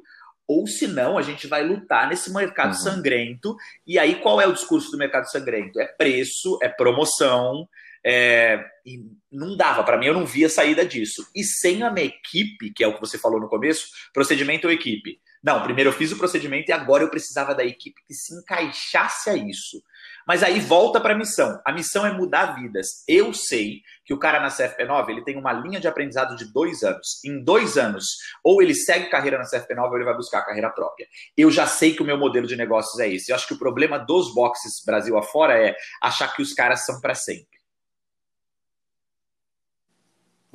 [0.48, 2.80] ou se não, a gente vai lutar nesse mercado uhum.
[2.80, 3.56] sangrento.
[3.86, 5.80] E aí, qual é o discurso do mercado sangrento?
[5.80, 7.68] É preço, é promoção,
[8.06, 11.28] é, e não dava, para mim eu não via saída disso.
[11.36, 14.74] E sem a minha equipe, que é o que você falou no começo, procedimento ou
[14.74, 15.20] equipe.
[15.44, 19.30] Não, primeiro eu fiz o procedimento e agora eu precisava da equipe que se encaixasse
[19.30, 19.82] a isso.
[20.28, 21.62] Mas aí volta para a missão.
[21.66, 23.04] A missão é mudar vidas.
[23.08, 26.84] Eu sei que o cara na CFP9 ele tem uma linha de aprendizado de dois
[26.84, 27.24] anos.
[27.24, 28.06] Em dois anos,
[28.44, 31.08] ou ele segue carreira na CFP9 ou ele vai buscar carreira própria.
[31.38, 33.32] Eu já sei que o meu modelo de negócios é esse.
[33.32, 37.00] Eu acho que o problema dos boxes Brasil afora é achar que os caras são
[37.00, 37.58] para sempre.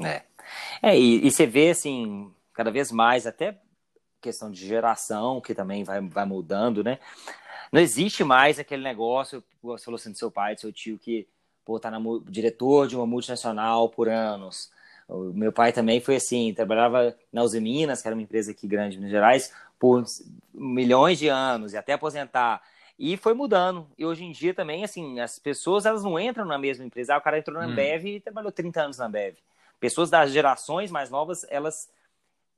[0.04, 0.22] É,
[0.82, 3.58] é e, e, você vê, assim, cada vez mais, até
[4.22, 6.98] questão de geração, que também vai, vai mudando, né?
[7.70, 11.26] Não existe mais aquele negócio, você falou assim, do seu pai, do seu tio, que,
[11.64, 14.70] pô, tá na, diretor de uma multinacional por anos.
[15.08, 18.66] O meu pai também foi assim, trabalhava na Uzi Minas, que era uma empresa aqui
[18.66, 20.04] grande em Minas Gerais, por
[20.54, 22.62] milhões de anos, e até aposentar.
[22.98, 23.88] E foi mudando.
[23.98, 27.14] E hoje em dia também, assim, as pessoas, elas não entram na mesma empresa.
[27.14, 27.70] Ah, o cara entrou na hum.
[27.70, 29.36] Ambev e trabalhou 30 anos na Ambev
[29.82, 31.90] pessoas das gerações mais novas, elas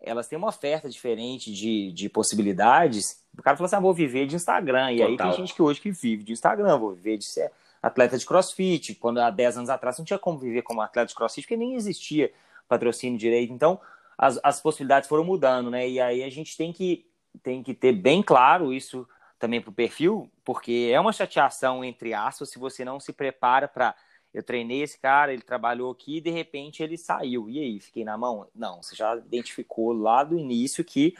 [0.04, 3.22] elas têm uma oferta diferente de, de possibilidades.
[3.36, 4.92] O cara falou assim: ah, vou viver de Instagram.
[4.92, 5.10] E Total.
[5.10, 7.50] aí tem gente que hoje que vive de Instagram, vou viver de ser
[7.82, 8.94] atleta de crossfit.
[8.94, 11.74] Quando há 10 anos atrás não tinha como viver como atleta de crossfit, porque nem
[11.74, 12.32] existia
[12.68, 13.52] patrocínio direito.
[13.52, 13.80] Então,
[14.16, 15.88] as, as possibilidades foram mudando, né?
[15.88, 17.06] E aí a gente tem que,
[17.42, 19.06] tem que ter bem claro isso
[19.38, 23.68] também para o perfil, porque é uma chateação, entre aspas, se você não se prepara
[23.68, 23.94] para
[24.34, 27.48] eu treinei esse cara, ele trabalhou aqui e de repente ele saiu.
[27.48, 28.48] E aí, fiquei na mão?
[28.54, 31.14] Não, você já identificou lá do início que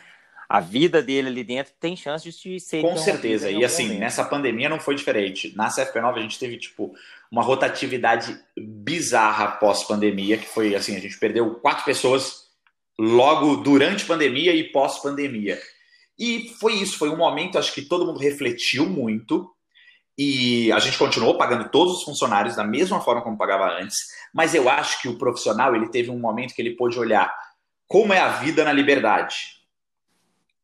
[0.49, 2.83] a vida dele ali dentro tem chance de ser.
[2.83, 3.51] Com certeza.
[3.51, 4.01] E assim, momento.
[4.01, 5.55] nessa pandemia não foi diferente.
[5.57, 6.93] Na CFP9 a gente teve, tipo,
[7.31, 12.49] uma rotatividade bizarra pós-pandemia, que foi assim: a gente perdeu quatro pessoas
[12.99, 15.61] logo durante pandemia e pós-pandemia.
[16.19, 19.54] E foi isso, foi um momento, acho que todo mundo refletiu muito,
[20.17, 23.99] e a gente continuou pagando todos os funcionários da mesma forma como pagava antes,
[24.33, 27.33] mas eu acho que o profissional ele teve um momento que ele pôde olhar
[27.89, 29.55] como é a vida na liberdade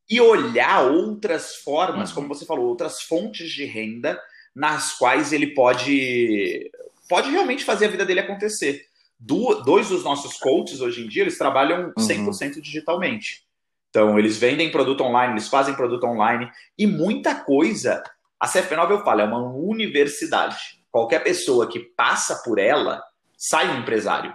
[0.08, 2.14] e olhar outras formas, uhum.
[2.16, 4.20] como você falou, outras fontes de renda
[4.54, 6.70] nas quais ele pode
[7.08, 8.86] pode realmente fazer a vida dele acontecer.
[9.18, 12.60] Do, dois dos nossos coaches hoje em dia, eles trabalham 100% uhum.
[12.60, 13.44] digitalmente.
[13.90, 18.02] Então, eles vendem produto online, eles fazem produto online e muita coisa
[18.40, 20.80] a CFP9, eu falo, é uma universidade.
[20.90, 23.02] Qualquer pessoa que passa por ela
[23.36, 24.34] sai um empresário.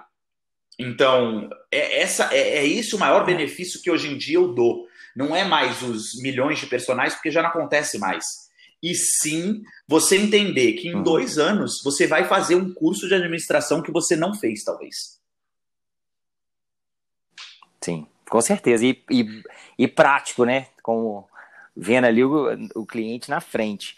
[0.77, 4.85] Então, é, essa, é, é esse o maior benefício que hoje em dia eu dou.
[5.15, 8.45] Não é mais os milhões de personagens, porque já não acontece mais.
[8.83, 11.03] E sim você entender que em uhum.
[11.03, 15.19] dois anos você vai fazer um curso de administração que você não fez, talvez.
[17.81, 18.85] Sim, com certeza.
[18.85, 19.43] E, e,
[19.79, 20.67] e prático, né?
[20.83, 21.27] Como
[21.75, 23.97] vendo ali o, o cliente na frente.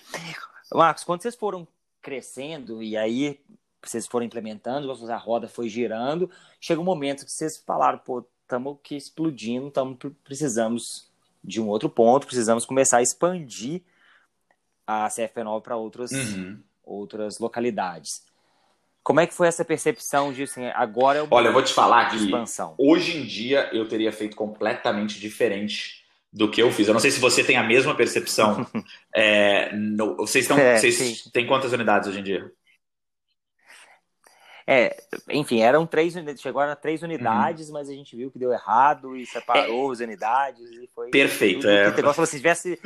[0.73, 1.67] Marcos, quando vocês foram
[2.01, 3.39] crescendo e aí
[3.83, 8.77] vocês foram implementando, a roda foi girando, chega um momento que vocês falaram, pô, estamos
[8.83, 11.09] que explodindo, tamo, precisamos
[11.43, 13.81] de um outro ponto, precisamos começar a expandir
[14.85, 16.59] a CFP9 para outras, uhum.
[16.83, 18.25] outras localidades.
[19.03, 21.73] Como é que foi essa percepção de assim, agora é o Olha, eu vou te
[21.73, 22.75] falar que expansão.
[22.77, 26.87] hoje em dia eu teria feito completamente diferente do que eu fiz.
[26.87, 28.65] Eu não sei se você tem a mesma percepção.
[29.15, 32.51] é, no, vocês estão, é, vocês têm quantas unidades hoje em dia?
[34.69, 34.97] É,
[35.29, 37.73] enfim, eram três unidades, chegou a três unidades, uhum.
[37.73, 41.09] mas a gente viu que deu errado e separou é, as unidades e foi.
[41.09, 41.61] Perfeito.
[41.61, 41.91] Tudo, é.
[41.91, 42.77] Tudo, se tivesse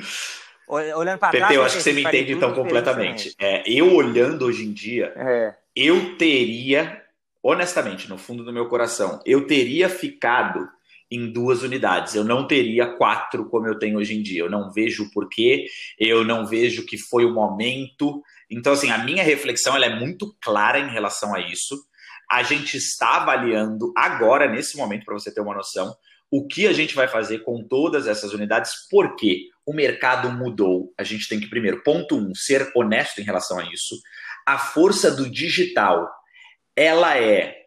[0.67, 1.56] olhando para trás.
[1.56, 3.36] eu acho que você me entende então completamente.
[3.39, 5.56] É, eu olhando hoje em dia, é.
[5.75, 7.04] eu teria,
[7.41, 10.69] honestamente, no fundo do meu coração, eu teria ficado
[11.12, 12.16] em duas unidades.
[12.16, 14.40] Eu não teria quatro como eu tenho hoje em dia.
[14.40, 15.66] Eu não vejo o porquê,
[16.00, 18.24] eu não vejo que foi o momento.
[18.50, 21.78] Então, assim, a minha reflexão ela é muito clara em relação a isso.
[22.32, 25.94] A gente está avaliando agora, nesse momento, para você ter uma noção,
[26.32, 30.94] o que a gente vai fazer com todas essas unidades, porque o mercado mudou.
[30.98, 34.00] A gente tem que, primeiro, ponto um, ser honesto em relação a isso.
[34.48, 36.10] A força do digital,
[36.74, 37.61] ela é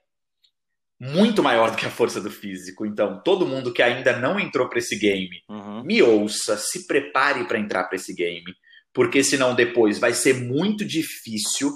[1.00, 2.86] muito maior do que a força do físico.
[2.86, 5.82] Então, todo mundo que ainda não entrou para esse game, uhum.
[5.84, 8.54] me ouça, se prepare para entrar para esse game,
[8.92, 11.70] porque senão depois vai ser muito difícil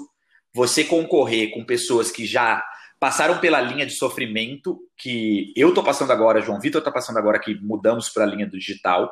[0.53, 2.63] você concorrer com pessoas que já
[2.99, 7.39] passaram pela linha de sofrimento que eu tô passando agora, João Vitor tá passando agora
[7.39, 9.11] que mudamos para a linha do digital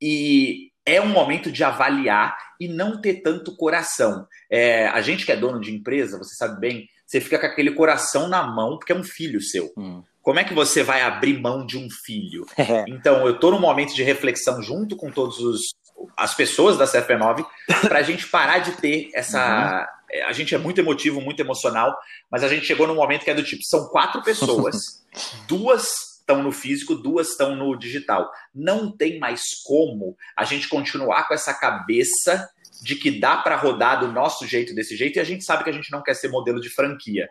[0.00, 4.26] e é um momento de avaliar e não ter tanto coração.
[4.50, 7.70] É, a gente que é dono de empresa, você sabe bem, você fica com aquele
[7.70, 9.72] coração na mão porque é um filho seu.
[9.76, 10.02] Hum.
[10.20, 12.44] Como é que você vai abrir mão de um filho?
[12.58, 12.84] É.
[12.88, 15.74] Então, eu estou num momento de reflexão junto com todos os
[16.16, 17.46] as pessoas da CFP9
[17.82, 19.38] para a gente parar de ter essa.
[19.40, 19.94] Uhum.
[20.10, 21.96] É, a gente é muito emotivo, muito emocional,
[22.30, 24.76] mas a gente chegou num momento que é do tipo: são quatro pessoas,
[25.46, 28.30] duas estão no físico, duas estão no digital.
[28.54, 32.50] Não tem mais como a gente continuar com essa cabeça
[32.82, 35.70] de que dá para rodar do nosso jeito, desse jeito, e a gente sabe que
[35.70, 37.28] a gente não quer ser modelo de franquia.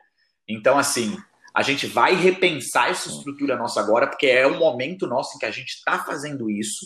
[0.47, 1.17] Então, assim,
[1.53, 5.45] a gente vai repensar essa estrutura nossa agora, porque é um momento nosso em que
[5.45, 6.85] a gente está fazendo isso,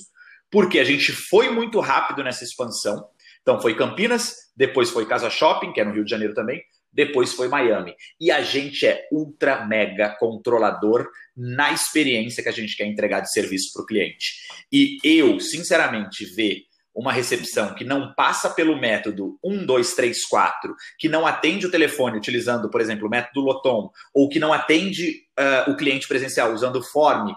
[0.52, 3.08] porque a gente foi muito rápido nessa expansão.
[3.42, 7.34] Então, foi Campinas, depois foi Casa Shopping, que é no Rio de Janeiro também, depois
[7.34, 7.96] foi Miami.
[8.20, 13.32] E a gente é ultra mega controlador na experiência que a gente quer entregar de
[13.32, 14.34] serviço para o cliente.
[14.72, 16.64] E eu, sinceramente, ver
[16.98, 21.72] uma recepção que não passa pelo método 1, 2, 3, 4, que não atende o
[21.72, 26.52] telefone utilizando, por exemplo, o método Lotom, ou que não atende uh, o cliente presencial
[26.52, 27.32] usando o Form,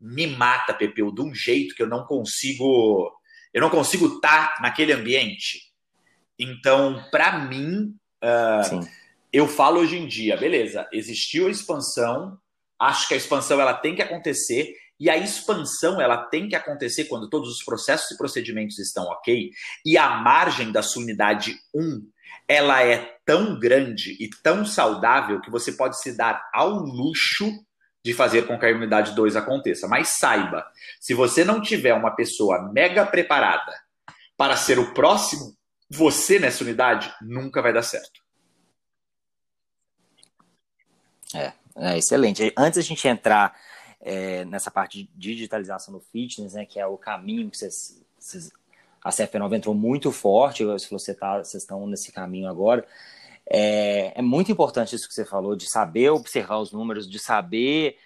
[0.00, 3.12] me mata, Pepeu, de um jeito que eu não consigo.
[3.52, 5.72] Eu não consigo estar tá naquele ambiente.
[6.38, 7.92] Então, para mim,
[8.22, 8.86] uh,
[9.32, 12.38] eu falo hoje em dia, beleza, existiu a expansão,
[12.78, 17.06] acho que a expansão ela tem que acontecer, e a expansão ela tem que acontecer
[17.06, 19.50] quando todos os processos e procedimentos estão ok,
[19.84, 22.06] e a margem da sua unidade 1
[22.46, 27.48] ela é tão grande e tão saudável que você pode se dar ao luxo
[28.04, 29.86] de fazer com que a unidade 2 aconteça.
[29.86, 30.66] Mas saiba,
[31.00, 33.72] se você não tiver uma pessoa mega preparada
[34.36, 35.56] para ser o próximo
[35.88, 38.20] você nessa unidade, nunca vai dar certo.
[41.34, 42.52] É, é excelente.
[42.56, 43.54] Antes a gente entrar
[44.00, 48.50] é, nessa parte de digitalização do fitness, né, que é o caminho que vocês, vocês
[49.02, 52.86] a CF9 entrou muito forte, se você tá, vocês estão nesse caminho agora.
[53.46, 57.96] É, é, muito importante isso que você falou, de saber observar os números, de saber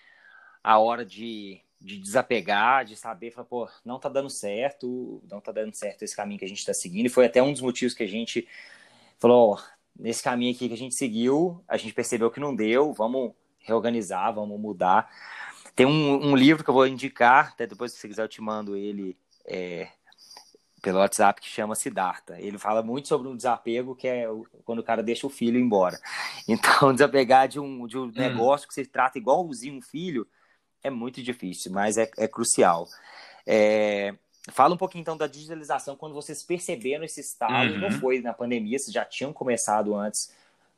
[0.62, 5.52] a hora de, de desapegar, de saber, falar, pô, não tá dando certo, não tá
[5.52, 7.06] dando certo esse caminho que a gente está seguindo.
[7.06, 8.48] E foi até um dos motivos que a gente
[9.18, 9.62] falou, ó,
[9.98, 14.32] nesse caminho aqui que a gente seguiu, a gente percebeu que não deu, vamos reorganizar,
[14.32, 15.10] vamos mudar.
[15.74, 18.40] Tem um, um, livro que eu vou indicar, até depois se você quiser eu te
[18.40, 19.88] mando ele é,
[20.80, 22.38] pelo WhatsApp, que chama Siddhartha.
[22.38, 24.26] Ele fala muito sobre um desapego, que é
[24.64, 25.98] quando o cara deixa o filho embora.
[26.46, 28.12] Então, desapegar de um, de um hum.
[28.14, 30.26] negócio que você trata igualzinho um filho
[30.82, 32.86] é muito difícil, mas é, é crucial.
[33.46, 34.14] É,
[34.50, 37.78] fala um pouquinho então da digitalização, quando vocês perceberam esse estado, uhum.
[37.78, 40.30] não foi na pandemia, vocês já tinham começado antes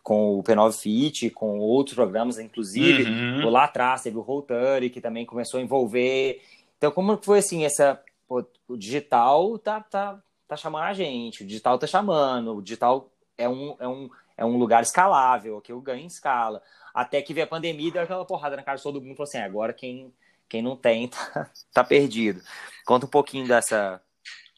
[0.07, 3.51] com o P9 Fit, com outros programas, inclusive uhum.
[3.51, 6.41] lá atrás teve o Roll30, que também começou a envolver.
[6.79, 11.47] Então, como foi assim, essa pô, o digital tá, tá, tá chamando a gente, o
[11.47, 15.81] digital tá chamando, o digital é um, é um, é um lugar escalável, que eu
[15.81, 16.63] ganho em escala.
[16.95, 19.17] Até que veio a pandemia e deu aquela porrada na cara de todo mundo e
[19.17, 20.15] falou assim: agora quem,
[20.49, 22.41] quem não tem tá, tá perdido.
[22.85, 24.01] Conta um pouquinho dessa.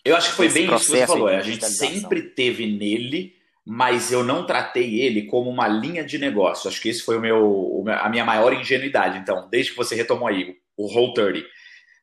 [0.05, 1.29] Eu acho que foi bem isso que você falou.
[1.29, 3.38] A gente sempre teve nele
[3.71, 6.71] mas eu não tratei ele como uma linha de negócio.
[6.71, 9.19] Acho que esse foi o meu, a minha maior ingenuidade.
[9.19, 11.45] Então, desde que você retomou aí o Roll30,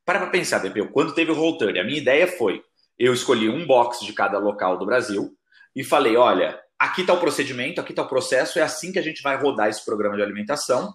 [0.05, 2.61] para para pensar, Pepeu, quando teve o Roll30, a minha ideia foi,
[2.99, 5.31] eu escolhi um box de cada local do Brasil
[5.75, 9.01] e falei, olha, aqui está o procedimento, aqui está o processo, é assim que a
[9.01, 10.93] gente vai rodar esse programa de alimentação.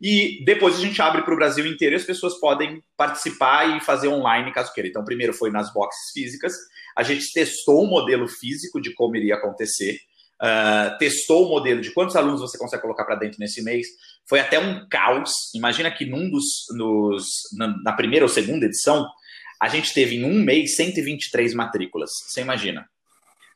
[0.00, 3.80] E depois a gente abre para o Brasil inteiro e as pessoas podem participar e
[3.80, 4.88] fazer online caso queira.
[4.88, 6.54] Então, primeiro foi nas boxes físicas,
[6.96, 9.98] a gente testou o modelo físico de como iria acontecer,
[10.42, 13.86] uh, testou o modelo de quantos alunos você consegue colocar para dentro nesse mês.
[14.28, 15.32] Foi até um caos.
[15.54, 16.44] Imagina que num dos,
[16.76, 17.26] nos,
[17.56, 19.06] na, na primeira ou segunda edição,
[19.60, 22.10] a gente teve em um mês 123 matrículas.
[22.28, 22.88] Você imagina?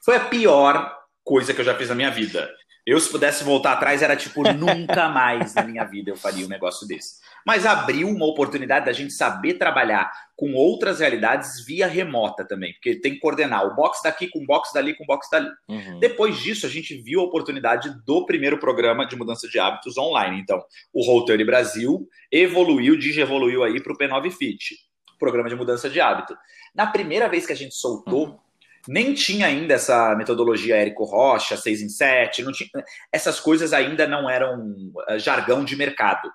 [0.05, 2.49] Foi a pior coisa que eu já fiz na minha vida.
[2.89, 6.49] Eu, se pudesse voltar atrás, era tipo, nunca mais na minha vida eu faria um
[6.49, 7.21] negócio desse.
[7.45, 12.99] Mas abriu uma oportunidade da gente saber trabalhar com outras realidades via remota também, porque
[12.99, 15.51] tem que coordenar o box daqui com o box dali com o box dali.
[15.69, 16.01] Uhum.
[16.01, 20.41] Depois disso, a gente viu a oportunidade do primeiro programa de mudança de hábitos online.
[20.41, 20.59] Então,
[20.91, 24.77] o Routine Brasil evoluiu, digievoluiu aí para o P9 Fit,
[25.19, 26.35] programa de mudança de hábito.
[26.75, 28.48] Na primeira vez que a gente soltou, uhum
[28.87, 32.69] nem tinha ainda essa metodologia Érico Rocha, 6 em 7, não tinha,
[33.13, 34.75] essas coisas ainda não eram
[35.09, 36.31] eh, jargão de mercado.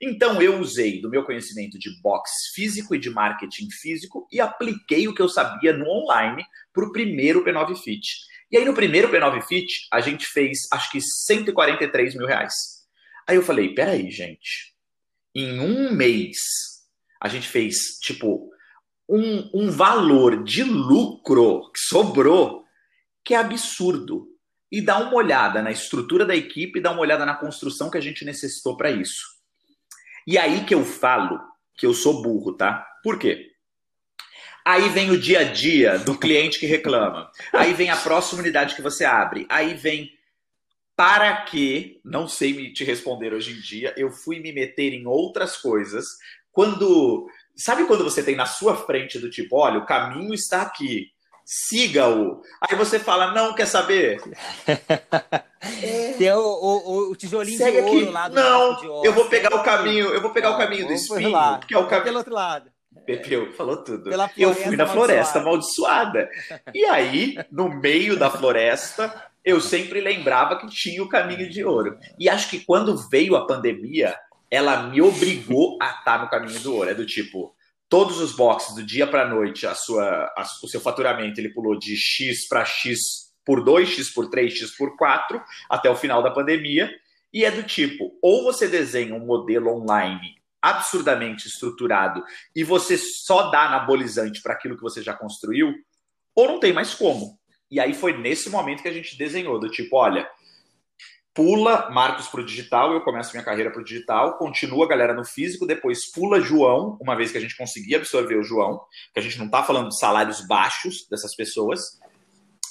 [0.00, 5.08] Então eu usei do meu conhecimento de box físico e de marketing físico e apliquei
[5.08, 8.06] o que eu sabia no online para o primeiro P9 Fit.
[8.50, 12.52] E aí no primeiro P9 Fit a gente fez acho que 143 mil reais.
[13.26, 14.74] Aí eu falei, peraí, gente,
[15.34, 16.36] em um mês
[17.20, 18.50] a gente fez tipo
[19.08, 22.64] um, um valor de lucro que sobrou
[23.24, 24.28] que é absurdo.
[24.70, 28.00] E dá uma olhada na estrutura da equipe, dá uma olhada na construção que a
[28.00, 29.24] gente necessitou para isso.
[30.26, 31.40] E aí que eu falo
[31.76, 32.84] que eu sou burro, tá?
[33.02, 33.52] Por quê?
[34.64, 37.30] Aí vem o dia a dia do cliente que reclama.
[37.52, 39.46] Aí vem a próxima unidade que você abre.
[39.48, 40.10] Aí vem
[40.96, 45.56] para que, não sei te responder hoje em dia, eu fui me meter em outras
[45.56, 46.06] coisas
[46.50, 51.10] quando sabe quando você tem na sua frente do tipo, olha, o caminho está aqui,
[51.44, 52.42] siga-o.
[52.60, 54.20] Aí você fala, não quer saber?
[55.82, 56.12] É.
[56.12, 58.10] Tem o, o, o tijolinho Segue de ouro aqui.
[58.12, 61.30] lá do Não, eu vou pegar o caminho, eu vou pegar o caminho do espinho,
[61.30, 61.58] lá.
[61.58, 62.70] que é o caminho pelo outro lado.
[63.04, 64.10] Pepeu falou tudo.
[64.36, 66.28] eu fui na floresta amaldiçoada.
[66.74, 69.12] E aí, no meio da floresta,
[69.44, 71.96] eu sempre lembrava que tinha o caminho de ouro.
[72.18, 74.16] E acho que quando veio a pandemia,
[74.50, 76.90] ela me obrigou a estar no caminho do ouro.
[76.90, 77.54] É do tipo,
[77.88, 80.32] todos os boxes do dia para noite, a sua,
[80.62, 84.76] o seu faturamento ele pulou de X para X por 2, X por 3, X
[84.76, 85.40] por 4,
[85.70, 86.90] até o final da pandemia.
[87.32, 92.24] E é do tipo, ou você desenha um modelo online absurdamente estruturado
[92.54, 95.72] e você só dá anabolizante para aquilo que você já construiu,
[96.34, 97.38] ou não tem mais como.
[97.70, 100.28] E aí foi nesse momento que a gente desenhou, do tipo, olha,
[101.36, 105.12] pula Marcos para o digital, eu começo minha carreira para o digital, continua a galera
[105.12, 108.80] no físico, depois pula João, uma vez que a gente conseguir absorver o João,
[109.12, 112.00] que a gente não está falando de salários baixos dessas pessoas,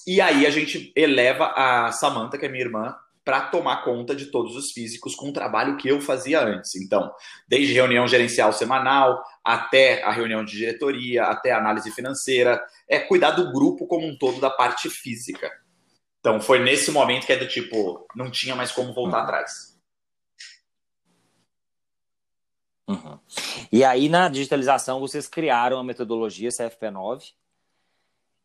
[0.08, 4.28] e aí a gente eleva a Samantha, que é minha irmã, para tomar conta de
[4.28, 6.76] todos os físicos com o trabalho que eu fazia antes.
[6.76, 7.12] Então,
[7.48, 13.52] desde reunião gerencial semanal, até a reunião de diretoria, até análise financeira, é cuidar do
[13.52, 15.52] grupo como um todo da parte física.
[16.26, 19.24] Então, foi nesse momento que é do tipo, não tinha mais como voltar uhum.
[19.24, 19.78] atrás.
[22.88, 23.20] Uhum.
[23.72, 27.34] E aí, na digitalização, vocês criaram a metodologia CFP9,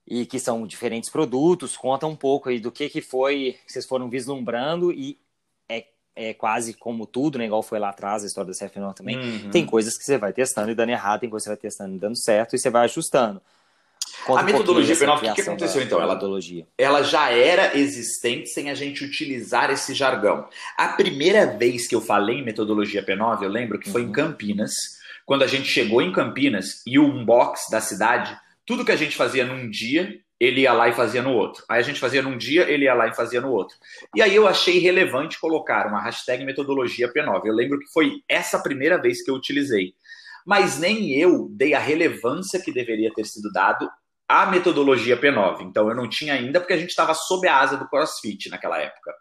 [0.07, 1.75] e que são diferentes produtos.
[1.75, 5.19] Conta um pouco aí do que, que foi que vocês foram vislumbrando e
[5.67, 7.47] é, é quase como tudo, né?
[7.47, 9.17] Igual foi lá atrás a história da CF9 também.
[9.17, 9.51] Uhum.
[9.51, 11.97] Tem coisas que você vai testando e dando errado, tem coisas que você vai testando
[11.97, 13.41] e dando certo e você vai ajustando.
[14.25, 16.01] Conta a metodologia um P9, o que, aconteceu então?
[16.01, 16.19] Ela,
[16.77, 20.47] ela já era existente sem a gente utilizar esse jargão.
[20.77, 24.09] A primeira vez que eu falei em metodologia P9, eu lembro que foi uhum.
[24.09, 24.73] em Campinas,
[25.25, 28.37] quando a gente chegou em Campinas e o unbox da cidade
[28.71, 31.65] tudo que a gente fazia num dia, ele ia lá e fazia no outro.
[31.69, 33.77] Aí a gente fazia num dia, ele ia lá e fazia no outro.
[34.15, 37.47] E aí eu achei relevante colocar uma hashtag metodologia P9.
[37.47, 39.93] Eu lembro que foi essa primeira vez que eu utilizei.
[40.47, 43.91] Mas nem eu dei a relevância que deveria ter sido dado
[44.31, 45.63] à metodologia P9.
[45.63, 48.79] Então eu não tinha ainda, porque a gente estava sob a asa do CrossFit naquela
[48.79, 49.13] época.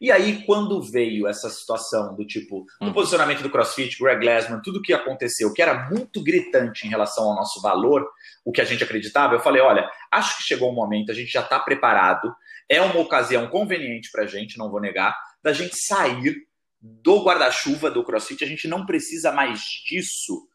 [0.00, 2.92] E aí, quando veio essa situação do tipo, do hum.
[2.92, 7.34] posicionamento do CrossFit, Greg Glassman, tudo que aconteceu, que era muito gritante em relação ao
[7.34, 8.06] nosso valor,
[8.44, 11.32] o que a gente acreditava, eu falei: olha, acho que chegou um momento, a gente
[11.32, 12.32] já está preparado,
[12.68, 16.46] é uma ocasião conveniente para a gente, não vou negar, da gente sair
[16.80, 18.44] do guarda-chuva do CrossFit.
[18.44, 20.48] A gente não precisa mais disso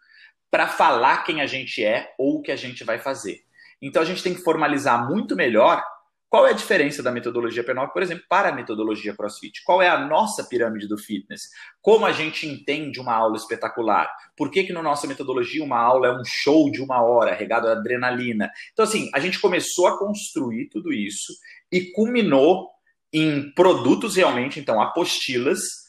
[0.51, 3.48] para falar quem a gente é ou o que a gente vai fazer.
[3.81, 5.83] Então a gente tem que formalizar muito melhor
[6.29, 9.63] qual é a diferença da metodologia P9, por exemplo, para a metodologia CrossFit?
[9.65, 11.41] Qual é a nossa pirâmide do fitness?
[11.81, 14.07] Como a gente entende uma aula espetacular?
[14.37, 17.67] Por que, que na nossa metodologia uma aula é um show de uma hora, regado
[17.67, 18.51] a adrenalina?
[18.71, 21.33] Então, assim, a gente começou a construir tudo isso
[21.71, 22.69] e culminou
[23.11, 25.88] em produtos realmente, então, apostilas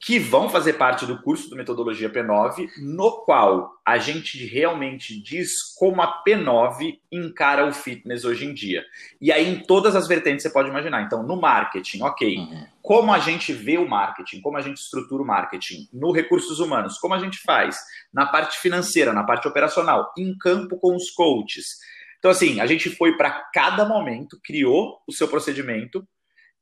[0.00, 5.74] que vão fazer parte do curso do Metodologia P9, no qual a gente realmente diz
[5.78, 8.82] como a P9 encara o fitness hoje em dia.
[9.20, 11.02] E aí, em todas as vertentes você pode imaginar.
[11.02, 12.38] Então, no marketing, ok.
[12.38, 12.66] Uhum.
[12.80, 16.96] Como a gente vê o marketing, como a gente estrutura o marketing, no recursos humanos,
[16.98, 17.78] como a gente faz,
[18.10, 21.66] na parte financeira, na parte operacional, em campo com os coaches.
[22.18, 26.02] Então, assim, a gente foi para cada momento, criou o seu procedimento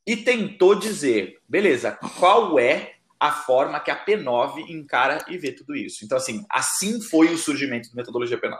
[0.04, 5.74] e tentou dizer, beleza, qual é a forma que a P9 encara e vê tudo
[5.74, 6.04] isso.
[6.04, 8.58] Então, assim, assim foi o surgimento da metodologia P9.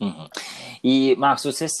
[0.00, 0.28] Uhum.
[0.82, 1.72] E, Marcos, vocês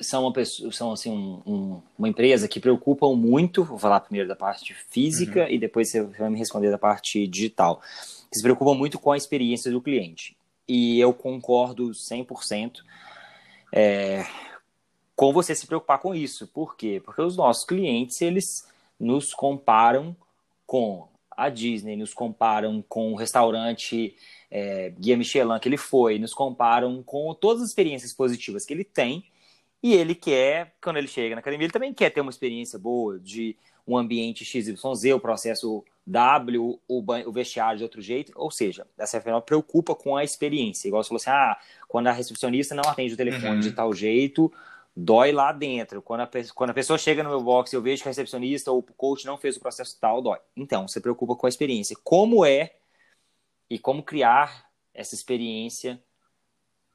[0.00, 4.28] são uma pessoa, são assim um, um, uma empresa que preocupam muito, vou falar primeiro
[4.28, 5.48] da parte física uhum.
[5.48, 7.80] e depois você vai me responder da parte digital.
[8.30, 10.36] Que se preocupam muito com a experiência do cliente.
[10.66, 12.78] E eu concordo 100%.
[13.74, 14.24] É,
[15.22, 16.48] com você se preocupar com isso.
[16.48, 17.00] Por quê?
[17.04, 18.66] Porque os nossos clientes, eles
[18.98, 20.16] nos comparam
[20.66, 24.16] com a Disney, nos comparam com o restaurante
[24.50, 28.82] é, Guia Michelin que ele foi, nos comparam com todas as experiências positivas que ele
[28.82, 29.24] tem,
[29.80, 33.20] e ele quer, quando ele chega na academia, ele também quer ter uma experiência boa
[33.20, 33.56] de
[33.86, 34.74] um ambiente XYZ,
[35.14, 40.16] o processo W, o, o vestiário de outro jeito, ou seja, a CFNO preocupa com
[40.16, 41.56] a experiência, igual você falou assim, ah,
[41.86, 43.60] quando a recepcionista não atende o telefone uhum.
[43.60, 44.52] de tal jeito,
[44.94, 46.02] dói lá dentro.
[46.02, 48.70] Quando a, quando a pessoa chega no meu box e eu vejo que a recepcionista
[48.70, 50.38] ou o coach não fez o processo tal, dói.
[50.56, 51.96] Então, você preocupa com a experiência.
[52.04, 52.74] Como é
[53.68, 56.02] e como criar essa experiência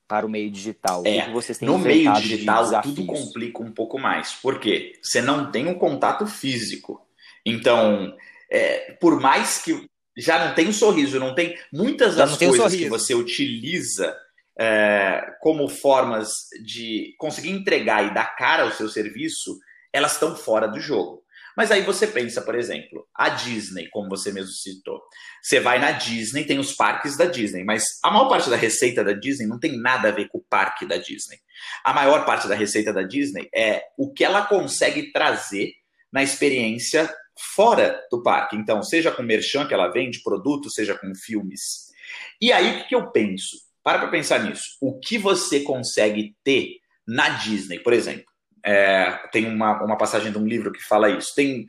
[0.07, 1.03] para o meio digital?
[1.05, 4.33] É, que vocês têm no meio digital tudo complica um pouco mais.
[4.33, 4.93] Por quê?
[5.01, 7.05] Você não tem um contato físico.
[7.45, 8.15] Então,
[8.49, 12.75] é, por mais que já não tem o um sorriso, não tem muitas das coisas
[12.75, 14.15] que você utiliza
[14.59, 16.29] é, como formas
[16.63, 19.57] de conseguir entregar e dar cara ao seu serviço,
[19.93, 21.23] elas estão fora do jogo.
[21.57, 25.01] Mas aí você pensa, por exemplo, a Disney, como você mesmo citou.
[25.41, 29.03] Você vai na Disney, tem os parques da Disney, mas a maior parte da receita
[29.03, 31.39] da Disney não tem nada a ver com o parque da Disney.
[31.83, 35.71] A maior parte da receita da Disney é o que ela consegue trazer
[36.11, 37.11] na experiência
[37.55, 38.55] fora do parque.
[38.55, 41.87] Então, seja com merchan que ela vende, produto, seja com filmes.
[42.39, 43.66] E aí, o que eu penso?
[43.87, 44.75] Para para pensar nisso.
[44.81, 48.25] O que você consegue ter na Disney, por exemplo?
[48.61, 51.33] É, tem uma, uma passagem de um livro que fala isso.
[51.33, 51.65] Tem,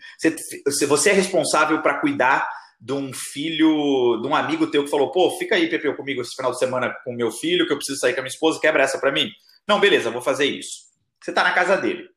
[0.66, 2.44] você, você é responsável para cuidar
[2.80, 6.34] de um filho, de um amigo teu que falou: pô, fica aí, Pepeu, comigo esse
[6.34, 8.82] final de semana com meu filho, que eu preciso sair com a minha esposa, quebra
[8.82, 9.30] essa para mim.
[9.64, 10.88] Não, beleza, vou fazer isso.
[11.22, 12.08] Você tá na casa dele.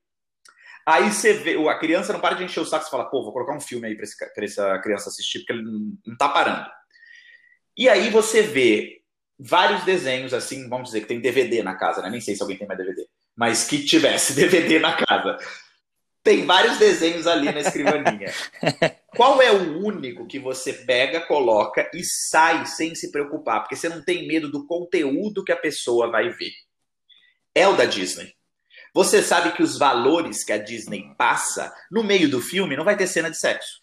[0.83, 3.33] Aí você vê, a criança não para de encher o saco e fala: pô, vou
[3.33, 4.05] colocar um filme aí para
[4.43, 6.67] essa criança assistir, porque ele não, não tá parando.
[7.77, 9.00] E aí você vê
[9.41, 12.09] vários desenhos, assim, vamos dizer que tem DVD na casa, né?
[12.09, 15.37] Nem sei se alguém tem mais DVD mas que tivesse DVD na casa.
[16.23, 18.31] Tem vários desenhos ali na escrivaninha.
[19.15, 23.61] Qual é o único que você pega, coloca e sai sem se preocupar?
[23.61, 26.51] Porque você não tem medo do conteúdo que a pessoa vai ver.
[27.55, 28.33] É o da Disney.
[28.93, 32.95] Você sabe que os valores que a Disney passa no meio do filme não vai
[32.95, 33.80] ter cena de sexo.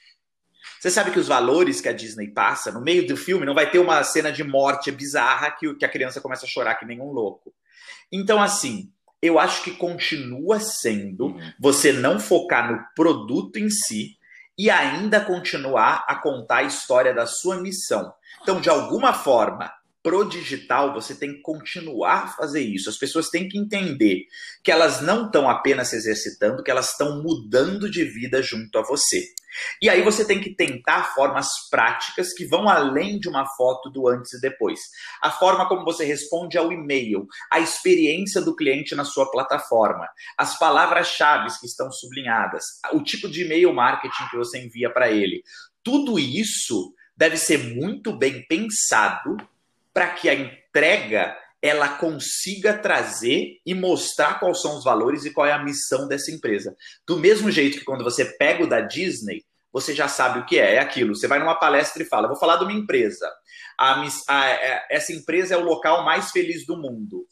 [0.78, 3.70] Você sabe que os valores que a Disney passa no meio do filme não vai
[3.70, 7.10] ter uma cena de morte bizarra que, a criança começa a chorar que nem um
[7.10, 7.52] louco.
[8.12, 11.52] Então, assim, eu acho que continua sendo uhum.
[11.58, 14.16] você não focar no produto em si
[14.56, 18.12] e ainda continuar a contar a história da sua missão.
[18.42, 19.72] Então, de alguma forma,
[20.02, 22.88] pro digital, você tem que continuar a fazer isso.
[22.88, 24.24] As pessoas têm que entender
[24.62, 28.82] que elas não estão apenas se exercitando, que elas estão mudando de vida junto a
[28.82, 29.24] você.
[29.82, 34.08] E aí você tem que tentar formas práticas que vão além de uma foto do
[34.08, 34.80] antes e depois.
[35.22, 40.58] A forma como você responde ao e-mail, a experiência do cliente na sua plataforma, as
[40.58, 45.42] palavras-chave que estão sublinhadas, o tipo de e-mail marketing que você envia para ele.
[45.82, 49.36] Tudo isso deve ser muito bem pensado
[49.98, 55.44] para que a entrega ela consiga trazer e mostrar quais são os valores e qual
[55.44, 56.76] é a missão dessa empresa.
[57.04, 60.56] Do mesmo jeito que quando você pega o da Disney, você já sabe o que
[60.56, 61.16] é, é aquilo.
[61.16, 63.28] Você vai numa palestra e fala: vou falar de uma empresa.
[63.76, 67.26] A, a, é, essa empresa é o local mais feliz do mundo.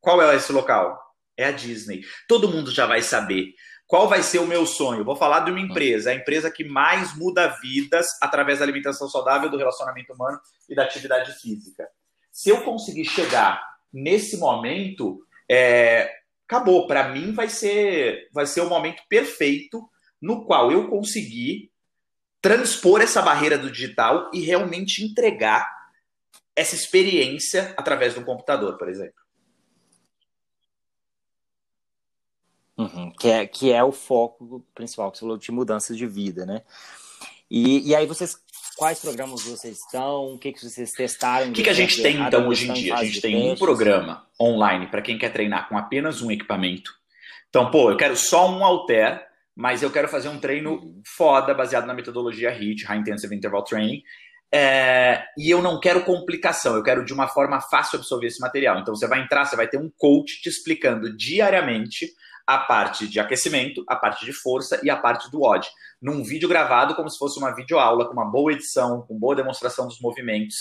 [0.00, 0.98] Qual é esse local?
[1.36, 2.00] É a Disney.
[2.26, 3.52] Todo mundo já vai saber.
[3.90, 5.04] Qual vai ser o meu sonho?
[5.04, 9.50] Vou falar de uma empresa, a empresa que mais muda vidas através da alimentação saudável,
[9.50, 10.38] do relacionamento humano
[10.68, 11.88] e da atividade física.
[12.30, 13.60] Se eu conseguir chegar
[13.92, 16.08] nesse momento, é,
[16.46, 16.86] acabou.
[16.86, 19.90] Para mim vai ser, vai ser o momento perfeito
[20.22, 21.72] no qual eu consegui
[22.40, 25.68] transpor essa barreira do digital e realmente entregar
[26.54, 29.20] essa experiência através do computador, por exemplo.
[32.80, 36.46] Uhum, que, é, que é o foco principal que você falou de mudanças de vida,
[36.46, 36.62] né?
[37.50, 38.38] E, e aí vocês,
[38.74, 40.34] quais programas vocês estão?
[40.34, 41.50] O que, que vocês testaram?
[41.50, 42.94] O que, que a gente tem então hoje em dia?
[42.94, 43.52] A gente tem testes?
[43.52, 46.90] um programa online para quem quer treinar com apenas um equipamento.
[47.50, 51.84] Então, pô, eu quero só um halter, mas eu quero fazer um treino foda baseado
[51.84, 54.02] na metodologia HIIT, High Intensive Interval Training.
[54.52, 58.78] É, e eu não quero complicação, eu quero de uma forma fácil absorver esse material.
[58.78, 62.08] Então você vai entrar, você vai ter um coach te explicando diariamente
[62.50, 65.68] a parte de aquecimento, a parte de força e a parte do odd,
[66.02, 69.86] num vídeo gravado como se fosse uma videoaula, com uma boa edição, com boa demonstração
[69.86, 70.56] dos movimentos.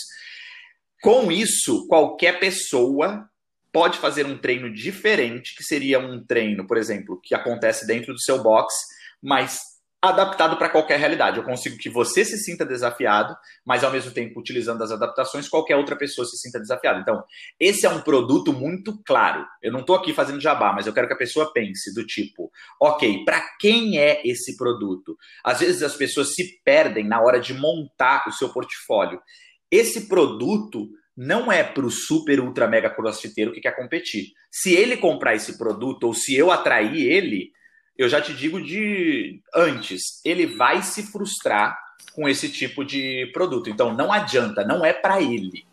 [1.02, 3.28] Com isso, qualquer pessoa
[3.74, 8.22] pode fazer um treino diferente, que seria um treino, por exemplo, que acontece dentro do
[8.22, 8.72] seu box,
[9.20, 9.60] mas
[10.02, 11.38] adaptado para qualquer realidade.
[11.38, 13.36] Eu consigo que você se sinta desafiado,
[13.66, 17.00] mas ao mesmo tempo, utilizando as adaptações, qualquer outra pessoa se sinta desafiada.
[17.00, 17.24] Então,
[17.60, 19.46] esse é um produto muito claro.
[19.62, 22.50] Eu não estou aqui fazendo jabá, mas eu quero que a pessoa pense do tipo,
[22.82, 25.18] ok, para quem é esse produto?
[25.44, 29.22] Às vezes as pessoas se perdem na hora de montar o seu portfólio.
[29.70, 34.28] Esse produto não é para o super, ultra, mega crossfiteiro que quer competir.
[34.50, 37.52] Se ele comprar esse produto ou se eu atrair ele,
[38.00, 41.78] eu já te digo de antes, ele vai se frustrar
[42.14, 43.70] com esse tipo de produto.
[43.70, 45.66] Então não adianta, não é para ele.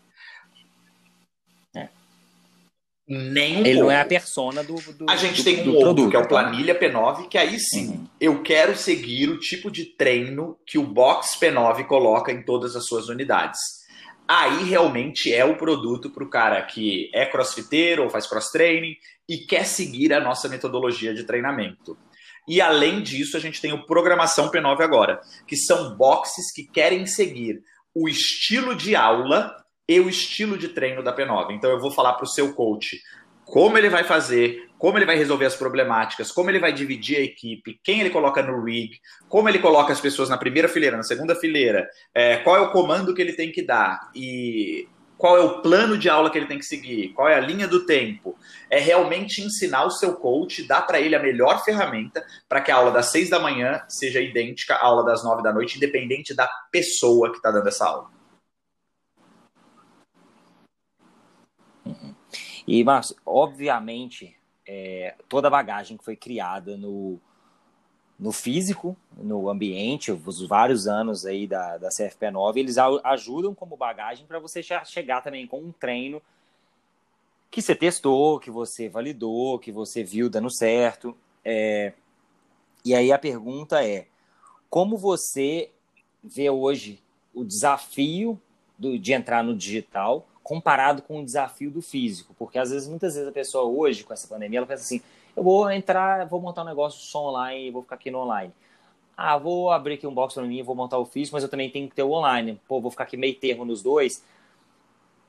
[1.73, 1.87] É.
[3.07, 3.83] Nem um ele pouco.
[3.85, 6.19] não é a persona do, do A gente do, tem um outro, produto, que é
[6.19, 8.07] o Planilha P9, que aí sim, uhum.
[8.19, 12.85] eu quero seguir o tipo de treino que o Box P9 coloca em todas as
[12.85, 13.59] suas unidades.
[14.27, 18.97] Aí realmente é o produto para o cara que é crossfiteiro ou faz cross training
[19.29, 21.97] e quer seguir a nossa metodologia de treinamento.
[22.47, 27.05] E além disso, a gente tem o Programação P9 agora, que são boxes que querem
[27.05, 27.61] seguir
[27.93, 29.55] o estilo de aula
[29.87, 31.51] e o estilo de treino da P9.
[31.51, 32.99] Então eu vou falar para o seu coach
[33.47, 37.21] como ele vai fazer, como ele vai resolver as problemáticas, como ele vai dividir a
[37.21, 41.03] equipe, quem ele coloca no rig, como ele coloca as pessoas na primeira fileira, na
[41.03, 44.87] segunda fileira, é, qual é o comando que ele tem que dar e
[45.17, 47.67] qual é o plano de aula que ele tem que seguir, qual é a linha
[47.67, 48.37] do tempo.
[48.69, 52.75] É realmente ensinar o seu coach, dar para ele a melhor ferramenta para que a
[52.75, 56.47] aula das seis da manhã seja idêntica à aula das nove da noite, independente da
[56.71, 58.09] pessoa que está dando essa aula.
[61.85, 62.13] Uhum.
[62.67, 64.35] E, Márcio, obviamente,
[64.67, 67.19] é, toda a bagagem que foi criada no,
[68.19, 74.25] no físico, no ambiente, os vários anos aí da, da CFP9, eles ajudam como bagagem
[74.25, 76.21] para você chegar também com um treino
[77.49, 81.15] que você testou, que você validou, que você viu dando certo.
[81.43, 81.93] É...
[82.83, 84.07] E aí a pergunta é:
[84.69, 85.71] como você
[86.23, 87.01] vê hoje
[87.33, 88.39] o desafio
[88.77, 92.33] do, de entrar no digital comparado com o desafio do físico?
[92.37, 95.01] Porque às vezes, muitas vezes a pessoa hoje, com essa pandemia, ela pensa assim:
[95.37, 98.51] eu vou entrar, vou montar um negócio só online, vou ficar aqui no online.
[99.15, 101.69] Ah, vou abrir aqui um box para mim, vou montar o físico, mas eu também
[101.69, 102.59] tenho que ter o online.
[102.67, 104.23] Pô, vou ficar aqui meio termo nos dois.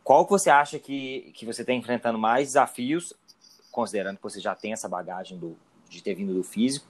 [0.02, 3.12] Qual que você acha que, que você está enfrentando mais desafios,
[3.70, 5.54] considerando que você já tem essa bagagem do,
[5.90, 6.86] de ter vindo do físico?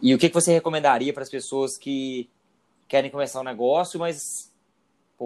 [0.00, 2.30] E o que, que você recomendaria para as pessoas que
[2.86, 4.49] querem começar um negócio, mas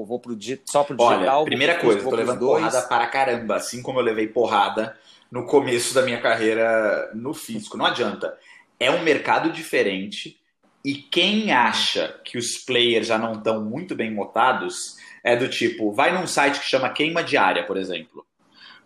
[0.03, 0.35] vou pro,
[0.65, 1.41] só pro digital?
[1.41, 2.65] Olha, primeira coisa, tô levando dois.
[2.65, 4.99] porrada para caramba, assim como eu levei porrada
[5.31, 7.77] no começo da minha carreira no físico.
[7.77, 8.35] Não adianta.
[8.81, 10.41] É um mercado diferente
[10.85, 15.91] e quem acha que os players já não estão muito bem motados é do tipo,
[15.93, 18.27] vai num site que chama Queima Diária, por exemplo.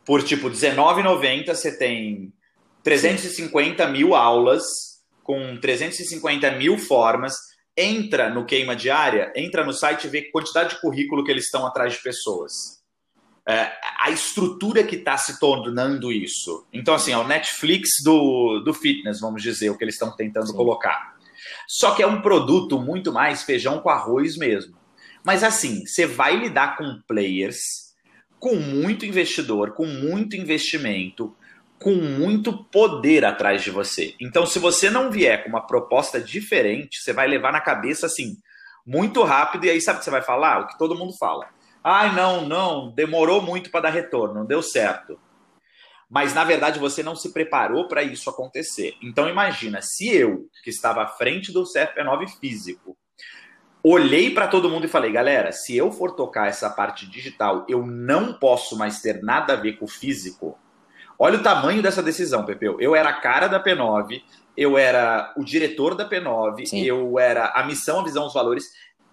[0.04, 2.32] Por tipo R$19,90 você tem
[2.84, 3.92] 350 Sim.
[3.92, 4.64] mil aulas
[5.24, 7.36] com 350 mil formas.
[7.81, 11.64] Entra no Queima Diária, entra no site e vê quantidade de currículo que eles estão
[11.64, 12.79] atrás de pessoas
[13.49, 16.66] é, a estrutura que está se tornando isso.
[16.70, 20.49] Então, assim, é o Netflix do, do fitness, vamos dizer, o que eles estão tentando
[20.49, 20.55] Sim.
[20.55, 21.16] colocar.
[21.66, 24.76] Só que é um produto muito mais feijão com arroz mesmo.
[25.24, 27.89] Mas assim, você vai lidar com players
[28.39, 31.35] com muito investidor, com muito investimento,
[31.81, 34.14] com muito poder atrás de você.
[34.20, 38.37] Então, se você não vier com uma proposta diferente, você vai levar na cabeça assim,
[38.85, 40.61] muito rápido, e aí sabe o que você vai falar?
[40.61, 41.49] O que todo mundo fala
[41.83, 45.18] Ai, não, não, demorou muito para dar retorno, não deu certo.
[46.11, 48.95] Mas na verdade você não se preparou para isso acontecer.
[49.03, 52.97] Então imagina, se eu, que estava à frente do CFP9 físico,
[53.83, 57.87] olhei para todo mundo e falei, galera, se eu for tocar essa parte digital, eu
[57.87, 60.59] não posso mais ter nada a ver com o físico.
[61.18, 62.80] Olha o tamanho dessa decisão, Pepeu.
[62.80, 64.22] Eu era a cara da P9,
[64.56, 66.82] eu era o diretor da P9, Sim.
[66.84, 68.66] eu era a missão, a visão, os valores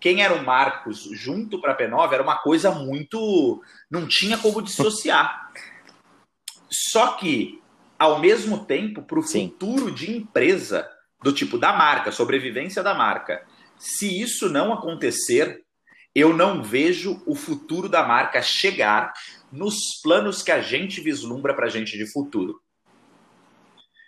[0.06, 3.64] quem era o Marcos junto para a P9 era uma coisa muito.
[3.90, 5.50] não tinha como dissociar.
[6.70, 7.60] Só que,
[7.98, 10.88] ao mesmo tempo, para o futuro de empresa,
[11.24, 13.44] do tipo da marca, sobrevivência da marca,
[13.80, 15.64] se isso não acontecer,
[16.14, 19.12] eu não vejo o futuro da marca chegar
[19.56, 22.62] nos planos que a gente vislumbra para a gente de futuro.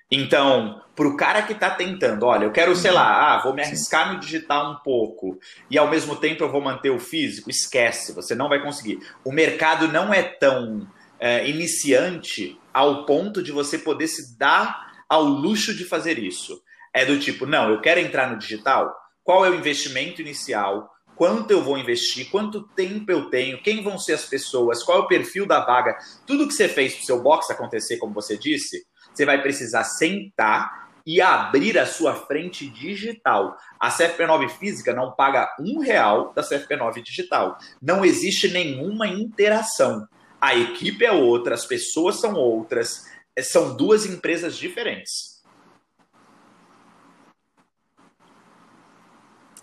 [0.10, 3.62] Então, para o cara que está tentando, olha, eu quero, sei lá, ah, vou me
[3.62, 5.38] arriscar no digital um pouco
[5.70, 9.00] e ao mesmo tempo eu vou manter o físico, esquece, você não vai conseguir.
[9.24, 10.88] O mercado não é tão
[11.20, 16.62] é, iniciante ao ponto de você poder se dar ao luxo de fazer isso.
[16.94, 20.90] É do tipo, não, eu quero entrar no digital, qual é o investimento inicial?
[21.18, 22.30] Quanto eu vou investir?
[22.30, 23.62] Quanto tempo eu tenho?
[23.64, 24.84] Quem vão ser as pessoas?
[24.84, 25.98] Qual é o perfil da vaga?
[26.28, 29.84] Tudo que você fez para o seu box acontecer, como você disse, você vai precisar
[29.84, 33.56] sentar e abrir a sua frente digital.
[33.80, 37.58] A CFP9 física não paga um real da CFP9 digital.
[37.82, 40.08] Não existe nenhuma interação.
[40.40, 43.06] A equipe é outra, as pessoas são outras,
[43.40, 45.37] são duas empresas diferentes.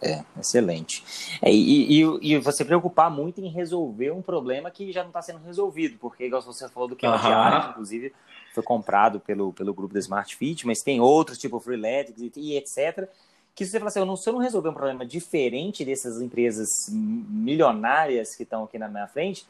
[0.05, 1.03] É, excelente.
[1.41, 5.23] É, e, e, e, você preocupar muito em resolver um problema que já não está
[5.23, 7.17] sendo resolvido, porque, igual você falou do que uhum.
[7.17, 8.13] diário, inclusive
[8.53, 13.09] foi comprado pelo, pelo grupo da Smart Fit, mas tem outros, tipo Freeletics e, etc.,
[13.55, 16.91] que você fala assim, eu não, se eu não resolver um problema diferente dessas empresas
[16.91, 19.47] milionárias que estão aqui na minha frente,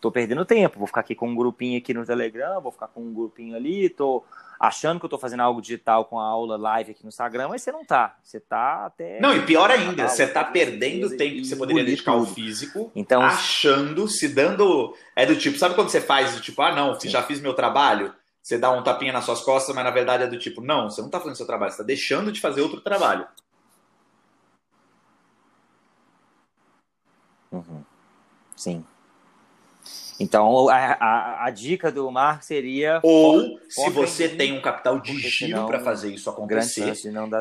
[0.00, 3.00] tô perdendo tempo, vou ficar aqui com um grupinho aqui no Telegram, vou ficar com
[3.00, 4.22] um grupinho ali, tô
[4.58, 7.62] achando que eu tô fazendo algo digital com a aula live aqui no Instagram, mas
[7.62, 8.16] você não tá.
[8.22, 9.20] Você tá até.
[9.20, 13.22] Não, e pior ainda, você tá perdendo tempo que você poderia dedicar ao físico, então,
[13.22, 14.94] achando, se dando.
[15.14, 17.08] É do tipo, sabe quando você faz do tipo, ah, não, sim.
[17.08, 18.14] já fiz meu trabalho?
[18.42, 21.02] Você dá um tapinha nas suas costas, mas na verdade é do tipo, não, você
[21.02, 23.26] não tá fazendo seu trabalho, você tá deixando de fazer outro trabalho.
[27.52, 27.84] Uhum.
[28.56, 28.84] Sim.
[30.20, 32.98] Então, a, a, a, dica do Marco seria.
[33.04, 36.92] Ou, se você tem um capital de giro para fazer isso acontecer,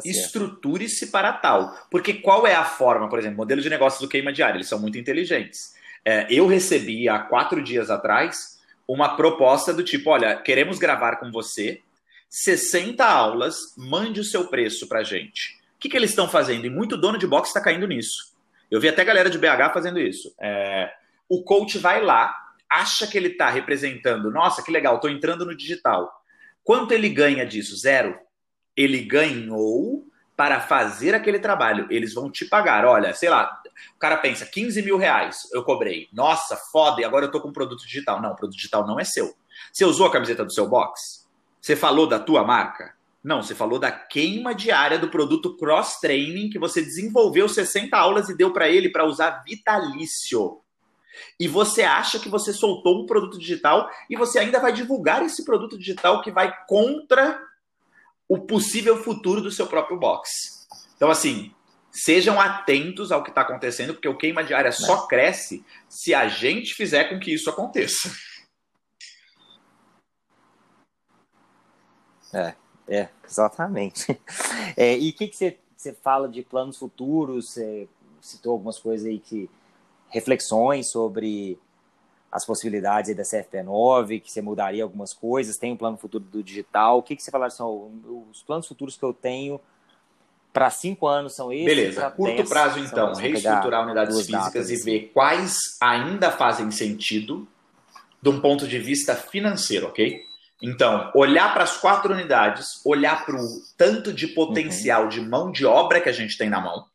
[0.05, 1.75] estruture-se para tal.
[1.89, 4.57] Porque qual é a forma, por exemplo, modelo de negócios do queima diário?
[4.57, 5.75] Eles são muito inteligentes.
[6.05, 11.31] É, eu recebi há quatro dias atrás uma proposta do tipo: olha, queremos gravar com
[11.31, 11.81] você
[12.29, 15.57] 60 aulas, mande o seu preço para gente.
[15.75, 16.65] O que, que eles estão fazendo?
[16.65, 18.35] E muito dono de box está caindo nisso.
[18.69, 20.33] Eu vi até galera de BH fazendo isso.
[20.39, 20.91] É,
[21.29, 22.35] o coach vai lá,
[22.69, 26.11] acha que ele está representando, nossa, que legal, estou entrando no digital.
[26.63, 27.77] Quanto ele ganha disso?
[27.77, 28.17] Zero.
[28.75, 30.05] Ele ganhou
[30.35, 31.87] para fazer aquele trabalho.
[31.89, 32.85] Eles vão te pagar.
[32.85, 33.59] Olha, sei lá,
[33.95, 36.07] o cara pensa, 15 mil reais eu cobrei.
[36.13, 38.21] Nossa, foda, e agora eu tô com produto digital.
[38.21, 39.33] Não, o produto digital não é seu.
[39.71, 41.27] Você usou a camiseta do seu box?
[41.59, 42.95] Você falou da tua marca?
[43.23, 48.37] Não, você falou da queima diária do produto cross-training que você desenvolveu 60 aulas e
[48.37, 50.61] deu para ele para usar vitalício
[51.39, 55.43] e você acha que você soltou um produto digital e você ainda vai divulgar esse
[55.43, 57.41] produto digital que vai contra
[58.27, 60.29] o possível futuro do seu próprio box.
[60.95, 61.53] Então, assim,
[61.91, 66.73] sejam atentos ao que está acontecendo, porque o queima diária só cresce se a gente
[66.73, 68.11] fizer com que isso aconteça.
[72.33, 72.53] É,
[72.87, 74.17] é, exatamente.
[74.75, 77.49] É, e o que, que você, você fala de planos futuros?
[77.49, 77.89] Você
[78.21, 79.49] citou algumas coisas aí que
[80.09, 81.59] reflexões sobre
[82.31, 86.99] as possibilidades da CFP9, que você mudaria algumas coisas, tem um plano futuro do digital.
[86.99, 87.91] O que, que você falaria são
[88.29, 89.59] os planos futuros que eu tenho
[90.51, 91.65] para cinco anos são esses?
[91.65, 94.83] Beleza, curto dez, prazo então, reestruturar unidades físicas e assim.
[94.83, 97.47] ver quais ainda fazem sentido
[98.21, 100.21] de um ponto de vista financeiro, ok?
[100.61, 103.47] Então, olhar para as quatro unidades, olhar para o
[103.77, 105.09] tanto de potencial uhum.
[105.09, 106.85] de mão de obra que a gente tem na mão,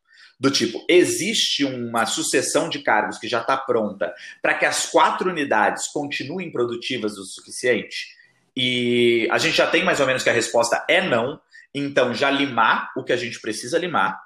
[0.42, 4.12] do tipo, existe uma sucessão de cargos que já está pronta
[4.42, 8.08] para que as quatro unidades continuem produtivas o suficiente?
[8.56, 11.40] E a gente já tem mais ou menos que a resposta é não.
[11.72, 14.20] Então, já limar o que a gente precisa limar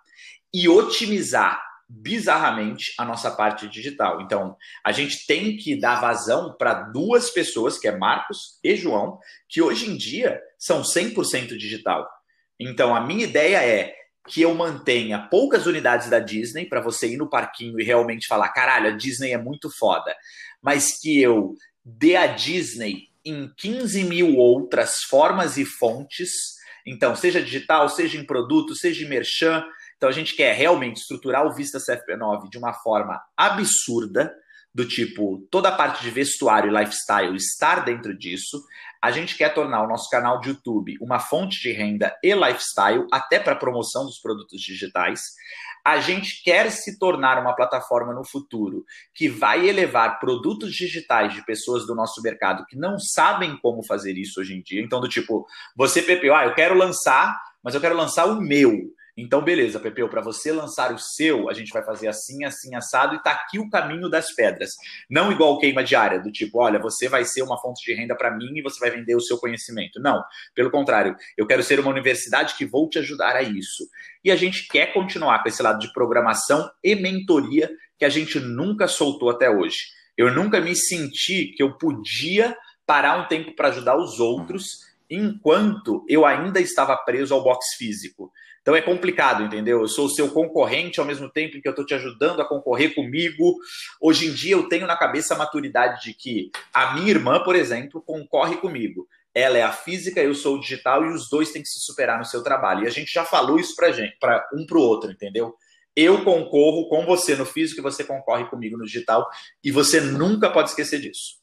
[0.54, 4.22] e otimizar bizarramente a nossa parte digital.
[4.22, 9.18] Então, a gente tem que dar vazão para duas pessoas, que é Marcos e João,
[9.50, 12.08] que hoje em dia são 100% digital.
[12.58, 17.16] Então, a minha ideia é que eu mantenha poucas unidades da Disney para você ir
[17.16, 20.14] no parquinho e realmente falar, caralho, a Disney é muito foda,
[20.60, 21.54] mas que eu
[21.84, 26.56] dê a Disney em 15 mil outras formas e fontes,
[26.86, 29.64] então, seja digital, seja em produto, seja em merchan.
[29.96, 34.32] Então, a gente quer realmente estruturar o Vista CFP9 de uma forma absurda,
[34.76, 38.62] do tipo, toda a parte de vestuário e lifestyle estar dentro disso.
[39.02, 43.06] A gente quer tornar o nosso canal de YouTube uma fonte de renda e lifestyle,
[43.10, 45.22] até para promoção dos produtos digitais.
[45.82, 51.42] A gente quer se tornar uma plataforma no futuro que vai elevar produtos digitais de
[51.46, 54.82] pessoas do nosso mercado que não sabem como fazer isso hoje em dia.
[54.82, 58.94] Então, do tipo, você, Pepe, ah, eu quero lançar, mas eu quero lançar o meu.
[59.16, 63.14] Então, beleza, Pepeu, para você lançar o seu, a gente vai fazer assim, assim, assado,
[63.14, 64.72] e tá aqui o caminho das pedras.
[65.08, 68.30] Não igual queima diária, do tipo, olha, você vai ser uma fonte de renda para
[68.30, 69.98] mim e você vai vender o seu conhecimento.
[70.00, 70.22] Não,
[70.54, 73.88] pelo contrário, eu quero ser uma universidade que vou te ajudar a isso.
[74.22, 78.38] E a gente quer continuar com esse lado de programação e mentoria que a gente
[78.38, 79.78] nunca soltou até hoje.
[80.14, 82.54] Eu nunca me senti que eu podia
[82.84, 88.30] parar um tempo para ajudar os outros enquanto eu ainda estava preso ao box físico.
[88.66, 89.82] Então é complicado, entendeu?
[89.82, 92.44] Eu sou o seu concorrente ao mesmo tempo em que eu estou te ajudando a
[92.44, 93.56] concorrer comigo.
[94.00, 97.54] Hoje em dia eu tenho na cabeça a maturidade de que a minha irmã, por
[97.54, 99.06] exemplo, concorre comigo.
[99.32, 102.18] ela é a física, eu sou o digital e os dois têm que se superar
[102.18, 102.82] no seu trabalho.
[102.82, 105.54] E a gente já falou isso pra gente, para um pro outro, entendeu?
[105.94, 109.28] Eu concorro com você no físico e você concorre comigo no digital
[109.62, 111.36] e você nunca pode esquecer disso.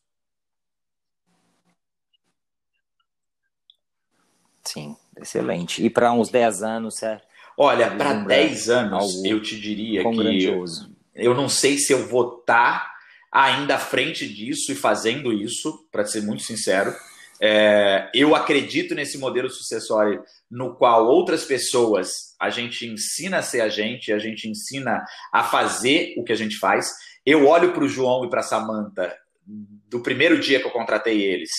[4.65, 5.83] Sim, excelente.
[5.83, 7.25] E para uns 10 anos, certo?
[7.57, 10.91] Olha, para 10 anos, eu te diria que grandioso.
[11.13, 12.93] eu não sei se eu vou estar tá
[13.31, 16.93] ainda à frente disso e fazendo isso, para ser muito sincero.
[17.41, 23.61] É, eu acredito nesse modelo sucessório no qual outras pessoas a gente ensina a ser
[23.61, 26.93] a gente, a gente ensina a fazer o que a gente faz.
[27.25, 29.13] Eu olho para o João e para a Samanta
[29.45, 31.51] do primeiro dia que eu contratei eles.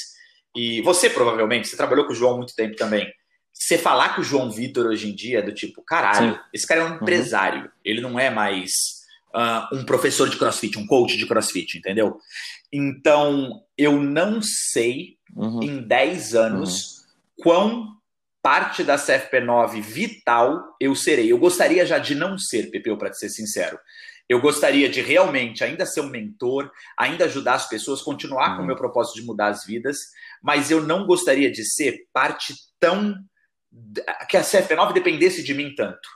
[0.57, 3.13] E você provavelmente, você trabalhou com o João há muito tempo também.
[3.65, 6.41] Você falar que o João Vitor hoje em dia é do tipo, caralho, Sim.
[6.53, 6.97] esse cara é um uhum.
[6.97, 7.63] empresário.
[7.63, 7.71] Uhum.
[7.85, 8.73] Ele não é mais
[9.35, 12.19] uh, um professor de crossfit, um coach de crossfit, entendeu?
[12.71, 15.63] Então, eu não sei uhum.
[15.63, 17.05] em 10 anos uhum.
[17.43, 17.95] quão
[18.43, 21.33] parte da CFP9 vital eu serei.
[21.33, 23.79] Eu gostaria já de não ser, Pepeu, para ser sincero.
[24.29, 28.57] Eu gostaria de realmente ainda ser um mentor, ainda ajudar as pessoas, continuar uhum.
[28.57, 29.97] com o meu propósito de mudar as vidas,
[30.43, 33.15] mas eu não gostaria de ser parte tão.
[34.29, 36.09] Que a CFP9 dependesse de mim tanto.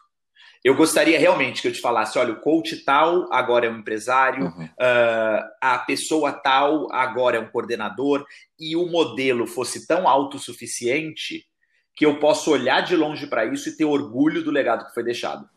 [0.64, 4.46] Eu gostaria realmente que eu te falasse: olha, o coach tal agora é um empresário,
[4.46, 4.64] uhum.
[4.64, 8.26] uh, a pessoa tal agora é um coordenador,
[8.58, 11.46] e o modelo fosse tão autossuficiente
[11.94, 15.02] que eu posso olhar de longe para isso e ter orgulho do legado que foi
[15.02, 15.48] deixado.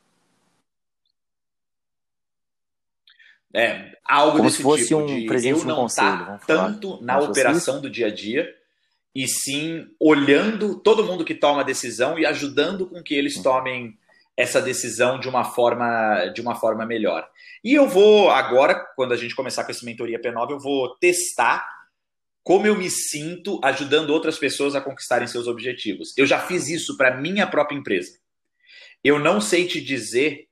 [3.53, 7.19] É, algo Como desse se fosse tipo um de eu não estar tá tanto na
[7.19, 8.49] operação do dia a dia
[9.13, 13.43] e sim olhando todo mundo que toma decisão e ajudando com que eles uhum.
[13.43, 13.97] tomem
[14.35, 17.27] essa decisão de uma forma de uma forma melhor.
[17.63, 21.67] E eu vou agora, quando a gente começar com esse mentoria P9, eu vou testar
[22.43, 26.17] como eu me sinto ajudando outras pessoas a conquistarem seus objetivos.
[26.17, 28.17] Eu já fiz isso para minha própria empresa.
[29.03, 30.47] Eu não sei te dizer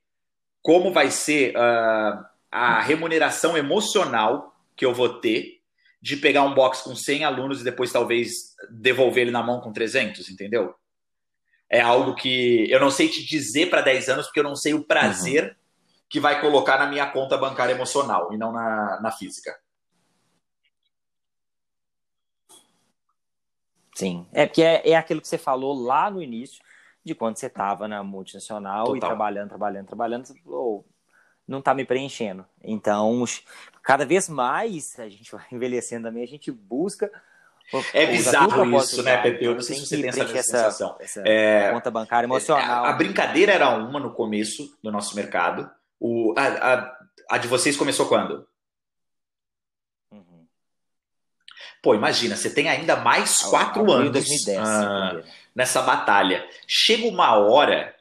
[0.62, 5.59] como vai ser uh, a remuneração emocional que eu vou ter
[6.00, 9.72] de pegar um box com 100 alunos e depois talvez devolver ele na mão com
[9.72, 10.74] 300, entendeu?
[11.70, 14.74] é algo que eu não sei te dizer para 10 anos, porque eu não sei
[14.74, 15.54] o prazer uhum.
[16.08, 19.56] que vai colocar na minha conta bancária emocional e não na, na física.
[23.94, 26.60] Sim, é porque é, é aquilo que você falou lá no início,
[27.04, 28.96] de quando você estava na multinacional Total.
[28.96, 30.84] e trabalhando, trabalhando, trabalhando, você falou,
[31.46, 32.44] não está me preenchendo.
[32.62, 33.24] Então,
[33.82, 37.10] cada vez mais a gente vai envelhecendo também, a gente busca
[37.94, 39.44] é bizarro isso, né, Pepe?
[39.44, 40.96] Eu não sei se você tem essa, sensação.
[40.98, 42.84] Essa é, conta bancária emocional.
[42.84, 45.70] A, a, brincadeira era uma no começo do nosso mercado.
[46.00, 46.98] O, a, a,
[47.30, 48.44] a de vocês começou quando?
[50.10, 50.46] Uhum.
[51.80, 55.22] Pô, imagina, você tem ainda mais quatro anos 2010, ah,
[55.54, 56.44] nessa batalha.
[56.66, 57.94] Chega uma hora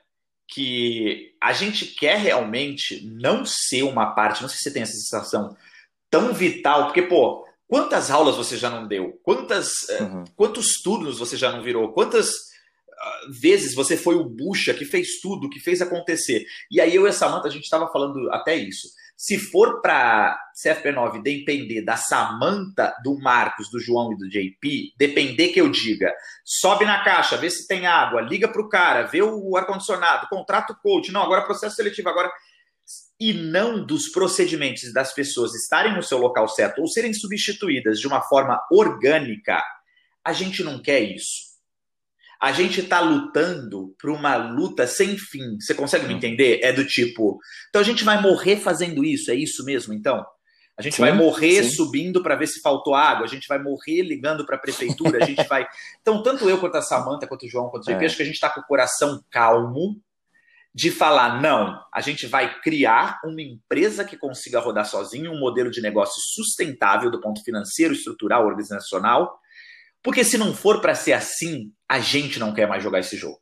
[0.52, 4.94] que a gente quer realmente não ser uma parte, não sei se você tem essa
[4.94, 5.56] sensação
[6.10, 9.20] tão vital, porque, pô, Quantas aulas você já não deu?
[9.22, 10.24] Quantas, eh, uhum.
[10.36, 11.94] Quantos turnos você já não virou?
[11.94, 16.44] Quantas uh, vezes você foi o bucha que fez tudo, que fez acontecer?
[16.72, 18.88] E aí eu e a Samanta, a gente estava falando até isso.
[19.20, 25.50] Se for para CFP9 depender da Samanta, do Marcos, do João e do JP, depender
[25.50, 26.10] que eu diga,
[26.46, 30.72] sobe na caixa, vê se tem água, liga para o cara, vê o ar-condicionado, contrata
[30.72, 32.32] o coach, não, agora processo seletivo, agora
[33.20, 38.08] e não dos procedimentos das pessoas estarem no seu local certo ou serem substituídas de
[38.08, 39.62] uma forma orgânica,
[40.24, 41.49] a gente não quer isso.
[42.42, 45.60] A gente está lutando por uma luta sem fim.
[45.60, 46.60] Você consegue me entender?
[46.64, 47.38] É do tipo,
[47.70, 50.26] então a gente vai morrer fazendo isso, é isso mesmo, então?
[50.78, 51.72] A gente sim, vai morrer sim.
[51.72, 55.26] subindo para ver se faltou água, a gente vai morrer ligando para a prefeitura, a
[55.26, 55.68] gente vai.
[56.02, 58.06] Então, tanto eu quanto a Samanta, quanto o João, quanto o JP, é.
[58.06, 60.02] acho que a gente está com o coração calmo,
[60.74, 65.70] de falar, não, a gente vai criar uma empresa que consiga rodar sozinho, um modelo
[65.70, 69.40] de negócio sustentável do ponto financeiro, estrutural, organizacional,
[70.02, 73.40] porque se não for para ser assim, a gente não quer mais jogar esse jogo.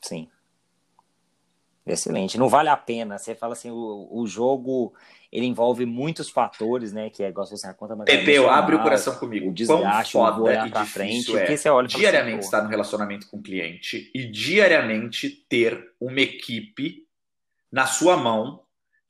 [0.00, 0.28] Sim.
[1.86, 2.38] Excelente.
[2.38, 3.18] Não vale a pena.
[3.18, 4.94] Você fala assim, o, o jogo
[5.30, 7.10] ele envolve muitos fatores, né?
[7.10, 9.50] Que é igual você conta Pepeu, abre o coração comigo.
[9.50, 13.28] O desgaste, Quão foda e difícil frente, é você olha diariamente assim, estar no relacionamento
[13.28, 17.06] com o cliente e diariamente ter uma equipe
[17.70, 18.63] na sua mão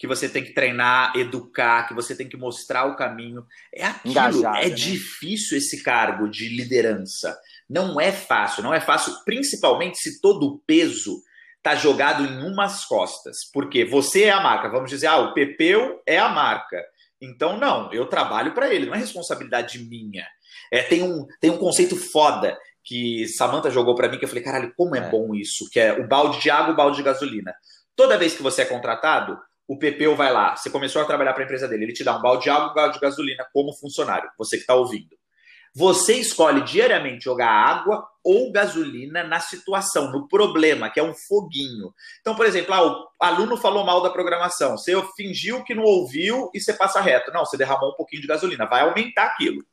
[0.05, 3.47] que você tem que treinar, educar, que você tem que mostrar o caminho.
[3.75, 4.75] É aquilo, Engajada, é né?
[4.75, 7.35] difícil esse cargo de liderança.
[7.67, 11.23] Não é fácil, não é fácil, principalmente se todo o peso
[11.57, 13.51] está jogado em umas costas.
[13.51, 14.69] Porque você é a marca.
[14.69, 16.85] Vamos dizer, ah, o Pepeu é a marca.
[17.19, 20.27] Então, não, eu trabalho para ele, não é responsabilidade minha.
[20.71, 24.45] É, tem, um, tem um conceito foda que Samantha jogou para mim que eu falei,
[24.45, 27.03] caralho, como é, é, bom isso, que é o balde de água, o balde de
[27.03, 27.55] gasolina.
[27.97, 31.43] Toda vez que você é contratado, o PPO vai lá, você começou a trabalhar para
[31.43, 33.73] a empresa dele, ele te dá um balde de água, um balde de gasolina como
[33.73, 35.17] funcionário, você que está ouvindo.
[35.77, 41.93] Você escolhe diariamente jogar água ou gasolina na situação, no problema, que é um foguinho.
[42.21, 44.79] Então, por exemplo, ah, o aluno falou mal da programação.
[44.79, 47.33] Você fingiu que não ouviu e você passa reto.
[47.33, 48.67] Não, você derramou um pouquinho de gasolina.
[48.67, 49.65] Vai aumentar aquilo.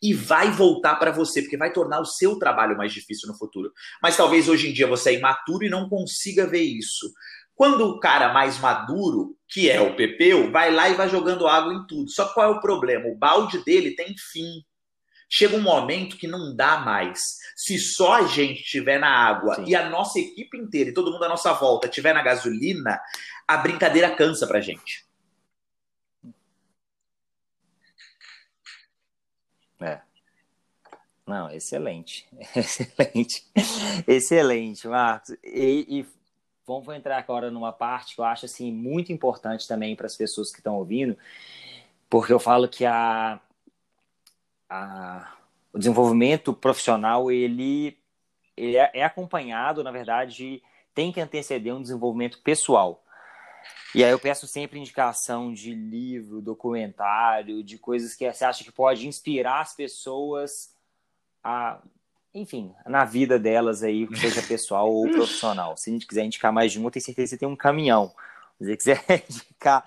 [0.00, 3.72] E vai voltar para você, porque vai tornar o seu trabalho mais difícil no futuro.
[4.00, 7.12] Mas talvez hoje em dia você é imaturo e não consiga ver isso.
[7.58, 11.74] Quando o cara mais maduro, que é o Pepeu, vai lá e vai jogando água
[11.74, 12.08] em tudo.
[12.08, 13.08] Só que qual é o problema?
[13.08, 14.64] O balde dele tem fim.
[15.28, 17.20] Chega um momento que não dá mais.
[17.56, 19.64] Se só a gente estiver na água Sim.
[19.66, 23.00] e a nossa equipe inteira e todo mundo à nossa volta estiver na gasolina,
[23.48, 25.04] a brincadeira cansa pra gente.
[29.80, 30.00] É.
[31.26, 32.24] Não, excelente.
[32.54, 33.44] Excelente.
[34.06, 35.36] Excelente, Marcos.
[35.42, 36.17] E, e
[36.68, 40.50] vamos entrar agora numa parte que eu acho assim muito importante também para as pessoas
[40.50, 41.16] que estão ouvindo,
[42.08, 43.40] porque eu falo que a
[44.68, 45.32] a,
[45.72, 47.98] o desenvolvimento profissional ele,
[48.56, 50.62] ele é, é, acompanhado, na verdade,
[50.94, 53.02] tem que anteceder um desenvolvimento pessoal.
[53.94, 58.72] E aí eu peço sempre indicação de livro, documentário, de coisas que você acha que
[58.72, 60.74] pode inspirar as pessoas
[61.42, 61.80] a,
[62.34, 65.76] enfim, na vida delas aí, seja pessoal ou profissional.
[65.76, 67.56] Se a gente quiser indicar mais de um, eu tenho certeza que você tem um
[67.56, 68.12] caminhão.
[68.58, 69.84] Se você quiser indicar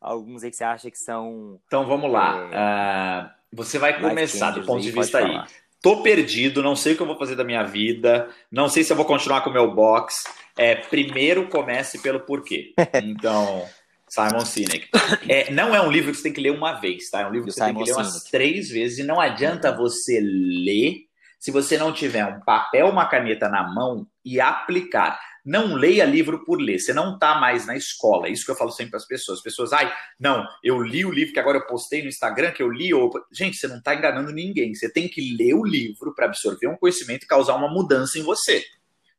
[0.00, 1.58] alguns aí que você acha que são.
[1.66, 2.48] Então vamos lá.
[2.52, 3.40] É...
[3.40, 5.40] Uh você vai começar do ponto de vista aí.
[5.80, 8.92] Tô perdido, não sei o que eu vou fazer da minha vida, não sei se
[8.92, 10.24] eu vou continuar com o meu box.
[10.56, 12.72] É, primeiro comece pelo porquê.
[13.02, 13.64] Então,
[14.08, 14.88] Simon Sinek.
[15.28, 17.20] É, não é um livro que você tem que ler uma vez, tá?
[17.20, 18.30] É um livro que você Simon tem que ler umas Sinek.
[18.30, 21.03] três vezes e não adianta você ler
[21.44, 25.20] se você não tiver um papel, uma caneta na mão e aplicar.
[25.44, 26.78] Não leia livro por ler.
[26.78, 28.30] Você não está mais na escola.
[28.30, 29.40] Isso que eu falo sempre para as pessoas.
[29.40, 32.62] As pessoas, ai, não, eu li o livro que agora eu postei no Instagram, que
[32.62, 32.94] eu li.
[32.94, 33.12] Ou...
[33.30, 34.74] Gente, você não está enganando ninguém.
[34.74, 38.22] Você tem que ler o livro para absorver um conhecimento e causar uma mudança em
[38.22, 38.64] você.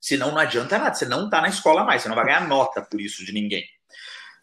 [0.02, 0.96] Senão não adianta nada.
[0.96, 2.02] Você não está na escola mais.
[2.02, 3.64] Você não vai ganhar nota por isso de ninguém.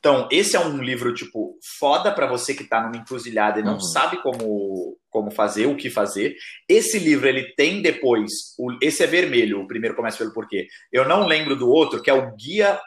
[0.03, 3.75] Então, esse é um livro, tipo, foda para você que tá numa encruzilhada e não
[3.75, 3.81] uhum.
[3.81, 6.35] sabe como, como fazer, o que fazer.
[6.69, 10.67] Esse livro, ele tem depois, o, esse é vermelho, o primeiro começa pelo porquê.
[10.91, 12.81] Eu não lembro do outro, que é o Guia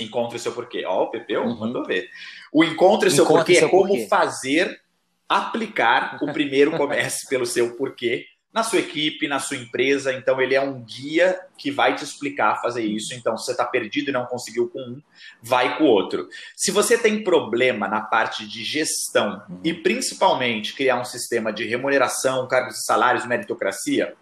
[0.00, 0.84] Encontre Seu Porquê.
[0.84, 1.60] Ó, o Pepeu uhum.
[1.60, 2.08] mandou ver.
[2.52, 4.08] O Encontre Seu Encontre Porquê seu é como porquê.
[4.08, 4.80] fazer,
[5.28, 10.12] aplicar o primeiro comece pelo seu porquê na sua equipe, na sua empresa.
[10.12, 13.14] Então, ele é um guia que vai te explicar fazer isso.
[13.14, 15.02] Então, se você está perdido e não conseguiu com um,
[15.42, 16.28] vai com o outro.
[16.56, 22.48] Se você tem problema na parte de gestão e principalmente criar um sistema de remuneração,
[22.48, 24.14] cargos e salários, meritocracia,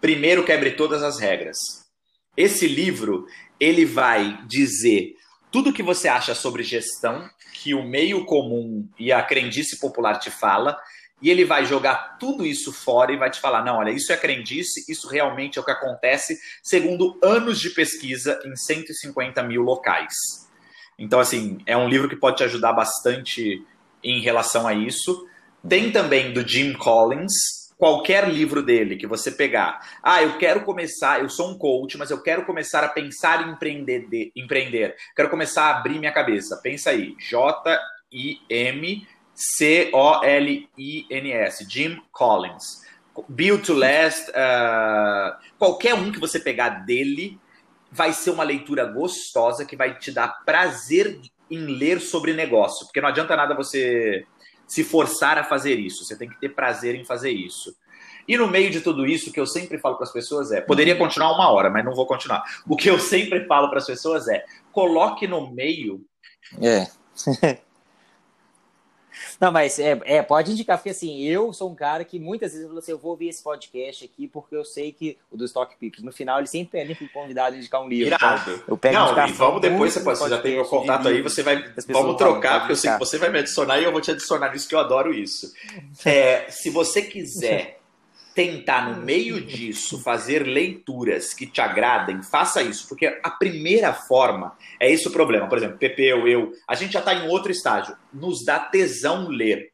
[0.00, 1.56] primeiro quebre todas as regras.
[2.36, 3.26] Esse livro
[3.58, 5.14] ele vai dizer
[5.50, 10.18] tudo o que você acha sobre gestão, que o meio comum e a crendice popular
[10.18, 10.78] te fala,
[11.20, 14.16] e ele vai jogar tudo isso fora e vai te falar: não, olha, isso é
[14.16, 20.14] crendice, isso realmente é o que acontece, segundo anos de pesquisa em 150 mil locais.
[20.98, 23.64] Então, assim, é um livro que pode te ajudar bastante
[24.02, 25.26] em relação a isso.
[25.68, 27.32] Tem também do Jim Collins,
[27.76, 29.80] qualquer livro dele que você pegar.
[30.02, 33.52] Ah, eu quero começar, eu sou um coach, mas eu quero começar a pensar em
[33.52, 34.96] empreender, de, empreender.
[35.14, 36.60] Quero começar a abrir minha cabeça.
[36.62, 39.06] Pensa aí, J-I-M
[39.38, 40.74] C-O-L-I-N-S,
[41.68, 42.82] Jim Collins.
[43.28, 47.38] Build to Last, uh, qualquer um que você pegar dele
[47.90, 51.20] vai ser uma leitura gostosa que vai te dar prazer
[51.50, 54.26] em ler sobre negócio, porque não adianta nada você
[54.66, 57.74] se forçar a fazer isso, você tem que ter prazer em fazer isso.
[58.26, 60.60] E no meio de tudo isso, o que eu sempre falo para as pessoas é:
[60.60, 62.44] poderia continuar uma hora, mas não vou continuar.
[62.68, 66.04] O que eu sempre falo para as pessoas é: coloque no meio.
[66.60, 66.86] É.
[69.40, 72.62] Não, mas é, é, pode indicar, porque assim, eu sou um cara que muitas vezes
[72.62, 75.44] eu falo assim, eu vou ouvir esse podcast aqui porque eu sei que o do
[75.44, 78.14] Stock Picks, no final ele sempre pede o convidado a indicar um livro.
[78.14, 81.22] Então, eu pego Não, e vamos depois, você, pode, você já tem meu contato aí,
[81.22, 84.00] você vai, vamos trocar, porque eu sei que você vai me adicionar e eu vou
[84.00, 85.52] te adicionar nisso que eu adoro isso.
[86.04, 87.77] É, se você quiser
[88.38, 94.56] tentar, no meio disso, fazer leituras que te agradem, faça isso, porque a primeira forma
[94.78, 95.48] é esse o problema.
[95.48, 99.72] Por exemplo, Pepeu, eu, a gente já está em outro estágio, nos dá tesão ler.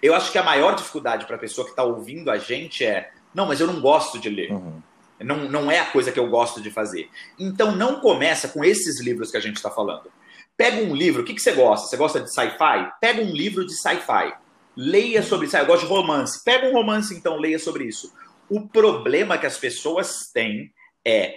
[0.00, 3.10] Eu acho que a maior dificuldade para a pessoa que está ouvindo a gente é:
[3.34, 4.52] não, mas eu não gosto de ler.
[4.52, 4.80] Uhum.
[5.18, 7.10] Não, não é a coisa que eu gosto de fazer.
[7.36, 10.12] Então não começa com esses livros que a gente está falando.
[10.56, 11.88] Pega um livro, o que, que você gosta?
[11.88, 12.88] Você gosta de sci-fi?
[13.00, 14.32] Pega um livro de sci-fi
[14.76, 15.56] Leia sobre isso.
[15.56, 16.44] Ah, eu gosto de romance.
[16.44, 18.12] Pega um romance, então, leia sobre isso.
[18.48, 20.70] O problema que as pessoas têm
[21.04, 21.34] é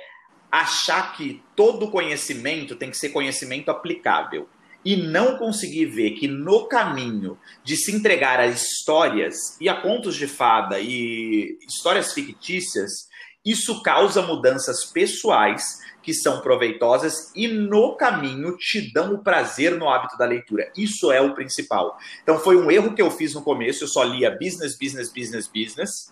[0.51, 4.49] achar que todo conhecimento tem que ser conhecimento aplicável
[4.83, 10.15] e não conseguir ver que no caminho de se entregar a histórias e a contos
[10.15, 13.07] de fada e histórias fictícias,
[13.45, 15.79] isso causa mudanças pessoais
[16.09, 20.71] que são proveitosas e no caminho te dão o prazer no hábito da leitura.
[20.75, 21.99] Isso é o principal.
[22.23, 25.47] Então foi um erro que eu fiz no começo, eu só lia business, business, business,
[25.47, 26.11] business.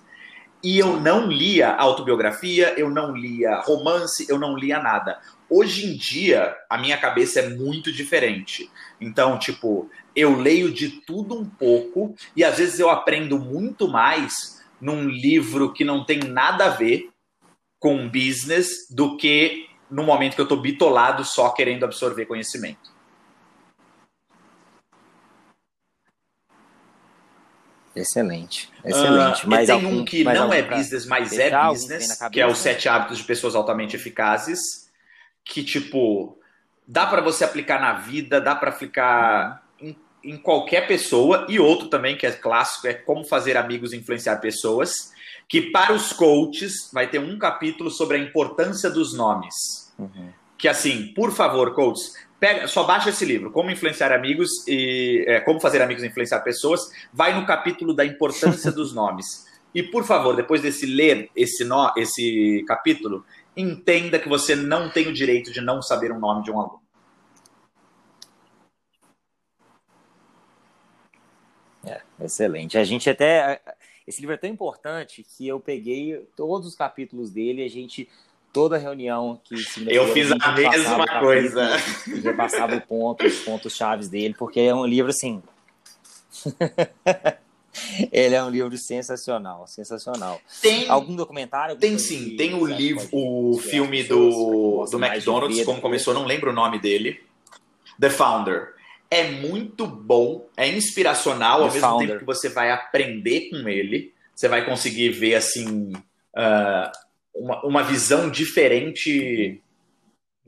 [0.64, 5.20] E eu não lia autobiografia, eu não lia romance, eu não lia nada.
[5.50, 8.70] Hoje em dia, a minha cabeça é muito diferente.
[9.02, 14.64] Então, tipo, eu leio de tudo um pouco e às vezes eu aprendo muito mais
[14.80, 17.10] num livro que não tem nada a ver
[17.80, 22.96] com business do que no momento que eu estou bitolado só querendo absorver conhecimento.
[27.96, 29.46] Excelente, excelente.
[29.46, 32.60] Uh, mas tem algum, um que não é business, mas é business, que é os
[32.60, 34.60] sete hábitos de pessoas altamente eficazes,
[35.44, 36.38] que tipo
[36.88, 39.96] dá para você aplicar na vida, dá para aplicar uhum.
[40.24, 41.48] em, em, qualquer pessoa.
[41.50, 45.12] E outro também que é clássico é como fazer amigos e influenciar pessoas
[45.48, 49.94] que para os coaches vai ter um capítulo sobre a importância dos nomes.
[49.98, 50.30] Uhum.
[50.58, 55.40] Que assim, por favor, coaches, pega, só baixa esse livro, Como Influenciar Amigos e é,
[55.40, 59.46] Como Fazer Amigos e Influenciar Pessoas, vai no capítulo da importância dos nomes.
[59.74, 63.26] E por favor, depois desse ler esse, no, esse capítulo,
[63.56, 66.82] entenda que você não tem o direito de não saber o nome de um aluno.
[71.86, 72.78] É, excelente.
[72.78, 73.62] A gente até
[74.08, 78.08] esse livro é tão importante que eu peguei todos os capítulos dele, a gente
[78.54, 81.78] toda reunião que se Eu fiz a, mesma coisa.
[82.24, 85.44] Já passava ponto, os pontos chaves dele, porque é um livro assim.
[88.12, 90.42] Ele é um livro sensacional, sensacional.
[90.62, 91.76] Tem algum documentário?
[91.76, 96.54] Tem sim, tem o livro, o filme do, do McDonald's, como começou, não lembro o
[96.54, 97.22] nome dele.
[98.00, 98.77] The Founder
[99.10, 104.14] é muito bom, é inspiracional, ao mesmo tempo que você vai aprender com ele.
[104.36, 106.92] Você vai conseguir ver, assim, uh,
[107.34, 109.62] uma, uma visão diferente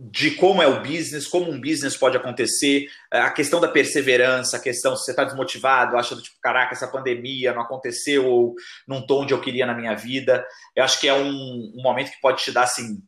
[0.02, 4.62] de como é o business, como um business pode acontecer, a questão da perseverança, a
[4.62, 8.56] questão se você está desmotivado, acha do tipo, caraca, essa pandemia não aconteceu ou
[8.88, 10.46] não estou onde eu queria na minha vida.
[10.74, 13.02] Eu acho que é um, um momento que pode te dar, assim,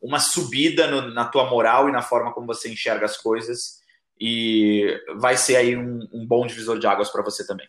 [0.00, 3.75] uma subida no, na tua moral e na forma como você enxerga as coisas
[4.18, 7.68] e vai ser aí um, um bom divisor de águas para você também.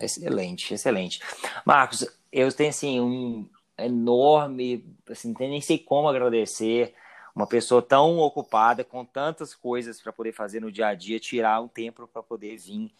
[0.00, 1.20] Excelente, excelente.
[1.64, 3.48] Marcos, eu tenho assim um
[3.78, 6.94] enorme, assim, nem sei como agradecer
[7.34, 11.60] uma pessoa tão ocupada com tantas coisas para poder fazer no dia a dia, tirar
[11.60, 12.92] um tempo para poder vir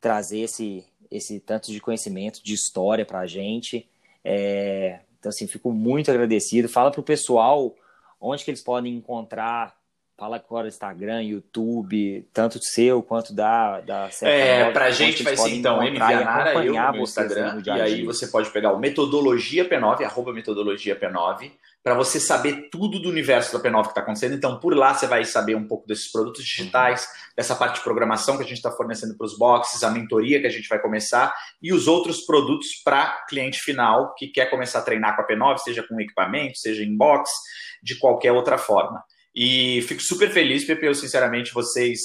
[0.00, 3.88] trazer esse esse tanto de conhecimento, de história para a gente.
[4.22, 6.68] É, então, assim, fico muito agradecido.
[6.68, 7.74] Fala para o pessoal
[8.20, 9.77] onde que eles podem encontrar.
[10.18, 15.50] Fala agora Instagram, YouTube, tanto seu quanto da da É, para a gente vai ser
[15.50, 20.32] então MV Anara, eu no Instagram, e aí você pode pegar o Metodologia P9, arroba
[20.32, 21.52] Metodologia P9,
[21.84, 24.34] para você saber tudo do universo da P9 que está acontecendo.
[24.34, 27.34] Então, por lá você vai saber um pouco desses produtos digitais, uhum.
[27.36, 30.48] dessa parte de programação que a gente está fornecendo para os boxes, a mentoria que
[30.48, 31.32] a gente vai começar
[31.62, 35.58] e os outros produtos para cliente final que quer começar a treinar com a P9,
[35.58, 37.30] seja com equipamento, seja em box,
[37.80, 39.00] de qualquer outra forma.
[39.40, 42.00] E fico super feliz, Pepe, eu sinceramente, vocês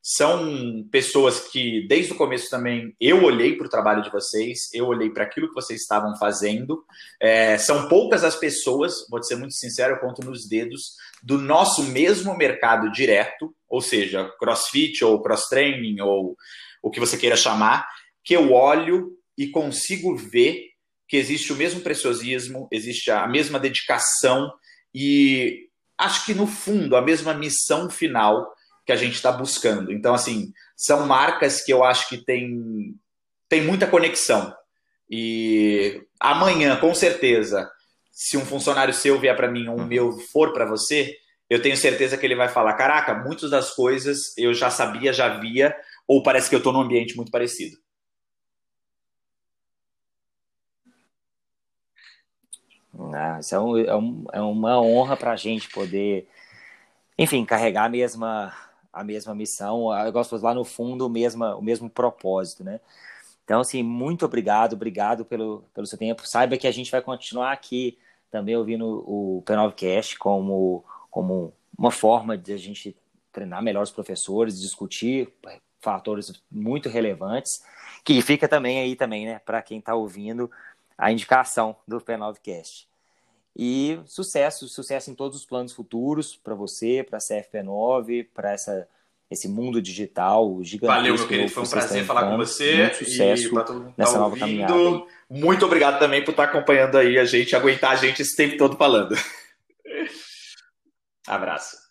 [0.00, 4.86] são pessoas que, desde o começo também, eu olhei para o trabalho de vocês, eu
[4.86, 6.84] olhei para aquilo que vocês estavam fazendo.
[7.20, 10.92] É, são poucas as pessoas, vou ser muito sincero, eu conto nos dedos,
[11.24, 16.36] do nosso mesmo mercado direto, ou seja, crossfit ou cross-training ou
[16.80, 17.84] o que você queira chamar,
[18.22, 20.66] que eu olho e consigo ver
[21.08, 24.52] que existe o mesmo preciosismo, existe a mesma dedicação
[24.94, 25.65] e
[25.98, 28.52] acho que no fundo a mesma missão final
[28.84, 29.92] que a gente está buscando.
[29.92, 32.94] Então, assim, são marcas que eu acho que tem,
[33.48, 34.54] tem muita conexão.
[35.10, 37.68] E amanhã, com certeza,
[38.12, 39.86] se um funcionário seu vier para mim ou um uhum.
[39.86, 41.16] meu for para você,
[41.50, 45.28] eu tenho certeza que ele vai falar: caraca, muitas das coisas eu já sabia, já
[45.38, 45.74] via,
[46.06, 47.76] ou parece que eu estou num ambiente muito parecido.
[53.14, 56.28] Ah, isso é, um, é, um, é uma honra para a gente poder,
[57.18, 58.52] enfim, carregar a mesma,
[58.92, 62.80] a mesma missão, eu gosto lá no fundo o mesmo, o mesmo propósito, né?
[63.44, 66.26] Então, assim, muito obrigado, obrigado pelo, pelo seu tempo.
[66.26, 67.96] Saiba que a gente vai continuar aqui
[68.30, 72.96] também ouvindo o P9Cast como, como uma forma de a gente
[73.32, 75.32] treinar melhor os professores, discutir
[75.80, 77.62] fatores muito relevantes,
[78.04, 80.50] que fica também aí também, né, para quem está ouvindo
[80.96, 82.86] a indicação do P9Cast.
[83.54, 88.88] E sucesso, sucesso em todos os planos futuros para você, para a CFP9, para essa
[89.30, 91.00] esse mundo digital gigantesco.
[91.00, 91.50] Valeu, meu querido.
[91.50, 92.76] Foi um prazer falar com você.
[92.76, 93.52] Muito sucesso e
[93.98, 94.72] nessa tá nova caminhada.
[95.28, 98.76] Muito obrigado também por estar acompanhando aí a gente, aguentar a gente esse tempo todo
[98.76, 99.14] falando.
[101.26, 101.85] Abraço.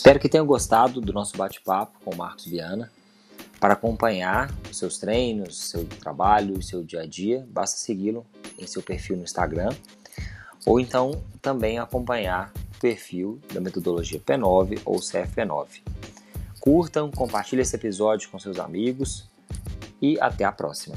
[0.00, 2.90] Espero que tenham gostado do nosso bate-papo com o Marcos Viana.
[3.60, 8.24] Para acompanhar os seus treinos, seu trabalho, seu dia a dia, basta segui-lo
[8.58, 9.68] em seu perfil no Instagram
[10.64, 15.82] ou então também acompanhar o perfil da metodologia P9 ou CFP9.
[16.60, 19.28] Curtam, compartilhem esse episódio com seus amigos
[20.00, 20.96] e até a próxima.